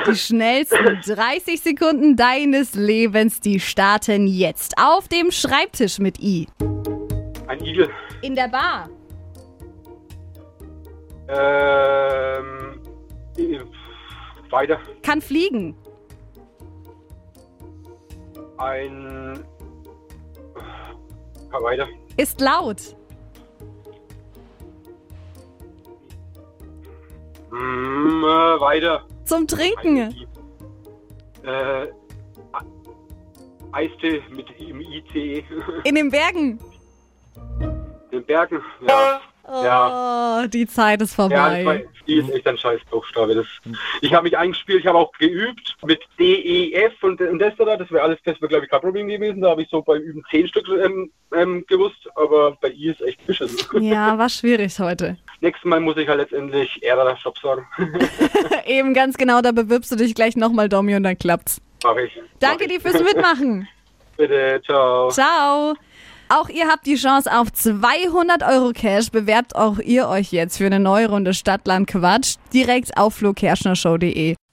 Die 0.08 0.16
schnellsten 0.16 1.02
30 1.06 1.60
Sekunden 1.62 2.16
deines 2.16 2.76
Lebens, 2.76 3.42
die 3.42 3.60
starten 3.60 4.26
jetzt. 4.28 4.76
Auf 4.78 5.08
dem 5.10 5.32
Schreibtisch 5.32 6.00
mit 6.00 6.20
I. 6.20 6.48
Ein 7.48 7.64
Igel. 7.64 7.90
In 8.22 8.36
der 8.36 8.48
Bar. 8.48 8.90
Ähm. 11.28 12.80
äh, 13.38 13.60
Weiter. 14.52 14.80
Kann 15.04 15.22
fliegen. 15.22 15.76
Ein. 18.58 19.44
Weiter. 21.52 21.88
Ist 22.18 22.40
laut. 22.42 22.96
Mm, 27.56 28.24
äh, 28.24 28.60
weiter. 28.60 29.06
Zum 29.26 29.48
Trinken. 29.48 30.14
Äh. 31.44 31.88
Eistee 33.72 34.22
mit 34.30 34.48
im 34.60 34.80
ICE. 34.82 35.44
In 35.84 35.96
den 35.96 36.10
Bergen. 36.10 36.60
In 37.60 38.20
den 38.20 38.26
Bergen. 38.26 38.62
Ja. 38.88 39.20
Ja. 39.48 40.42
Oh, 40.44 40.48
die 40.48 40.66
Zeit 40.66 41.02
ist 41.04 41.12
Ja, 41.18 41.28
vorbei. 41.28 41.86
die 42.08 42.16
ist 42.16 42.30
echt 42.32 42.48
ein 42.48 42.58
scheiß 42.58 42.82
Buchstabe. 42.90 43.36
Das, 43.36 43.46
ich 44.02 44.12
habe 44.12 44.24
mich 44.24 44.36
eingespielt, 44.36 44.80
ich 44.80 44.88
habe 44.88 44.98
auch 44.98 45.12
geübt 45.20 45.76
mit 45.86 46.02
D, 46.18 46.34
E, 46.34 46.74
F 46.74 46.94
und, 47.04 47.22
und 47.22 47.38
das 47.38 47.54
da. 47.58 47.78
Das 47.78 47.92
wäre 47.92 48.02
alles, 48.02 48.18
das 48.26 48.42
wäre 48.42 48.48
glaube 48.48 48.66
ich 48.66 48.72
kein 48.72 48.82
Problem 48.82 49.08
gewesen. 49.08 49.42
Da 49.42 49.52
habe 49.52 49.62
ich 49.62 49.70
so 49.70 49.82
beim 49.84 50.02
Üben 50.02 50.24
zehn 50.32 50.48
Stück 50.48 50.68
ähm, 50.70 51.12
ähm, 51.36 51.64
gewusst, 51.68 52.08
aber 52.16 52.58
bei 52.60 52.70
I 52.72 52.90
ist 52.90 53.02
echt 53.02 53.24
beschissen. 53.28 53.84
Ja, 53.84 54.18
war 54.18 54.30
schwierig 54.30 54.80
heute. 54.80 55.18
Nächstes 55.46 55.66
Mal 55.66 55.80
muss 55.80 55.96
ich 55.96 56.08
halt 56.08 56.18
letztendlich 56.18 56.82
Ärger 56.82 57.16
Stopp 57.18 57.38
sagen. 57.38 57.68
Eben 58.66 58.96
ganz 58.96 59.16
genau, 59.16 59.42
da 59.42 59.52
bewirbst 59.52 59.92
du 59.92 59.96
dich 59.96 60.16
gleich 60.16 60.36
nochmal, 60.36 60.70
Domi, 60.70 60.96
und 60.96 61.04
dann 61.04 61.20
klappt's. 61.20 61.62
Mach 61.84 61.96
ich. 61.98 62.20
Danke 62.40 62.68
dir 62.68 62.82
fürs 62.82 63.00
Mitmachen. 63.00 63.68
Bitte, 64.18 64.60
ciao. 64.66 65.10
Ciao. 65.10 65.76
Auch 66.30 66.50
ihr 66.50 66.68
habt 66.68 66.88
die 66.88 66.96
Chance 66.96 67.32
auf 67.32 67.54
200 67.54 68.42
Euro 68.42 68.72
Cash. 68.72 69.12
Bewerbt 69.12 69.56
auch 69.56 69.78
ihr 69.78 70.08
euch 70.08 70.32
jetzt 70.32 70.58
für 70.58 70.66
eine 70.66 70.80
neue 70.80 71.10
Runde 71.10 71.36
Stadtland 71.36 71.88
Quatsch 71.88 72.38
direkt 72.52 72.98
auf 72.98 73.14
flokerschnershow.de. 73.14 74.34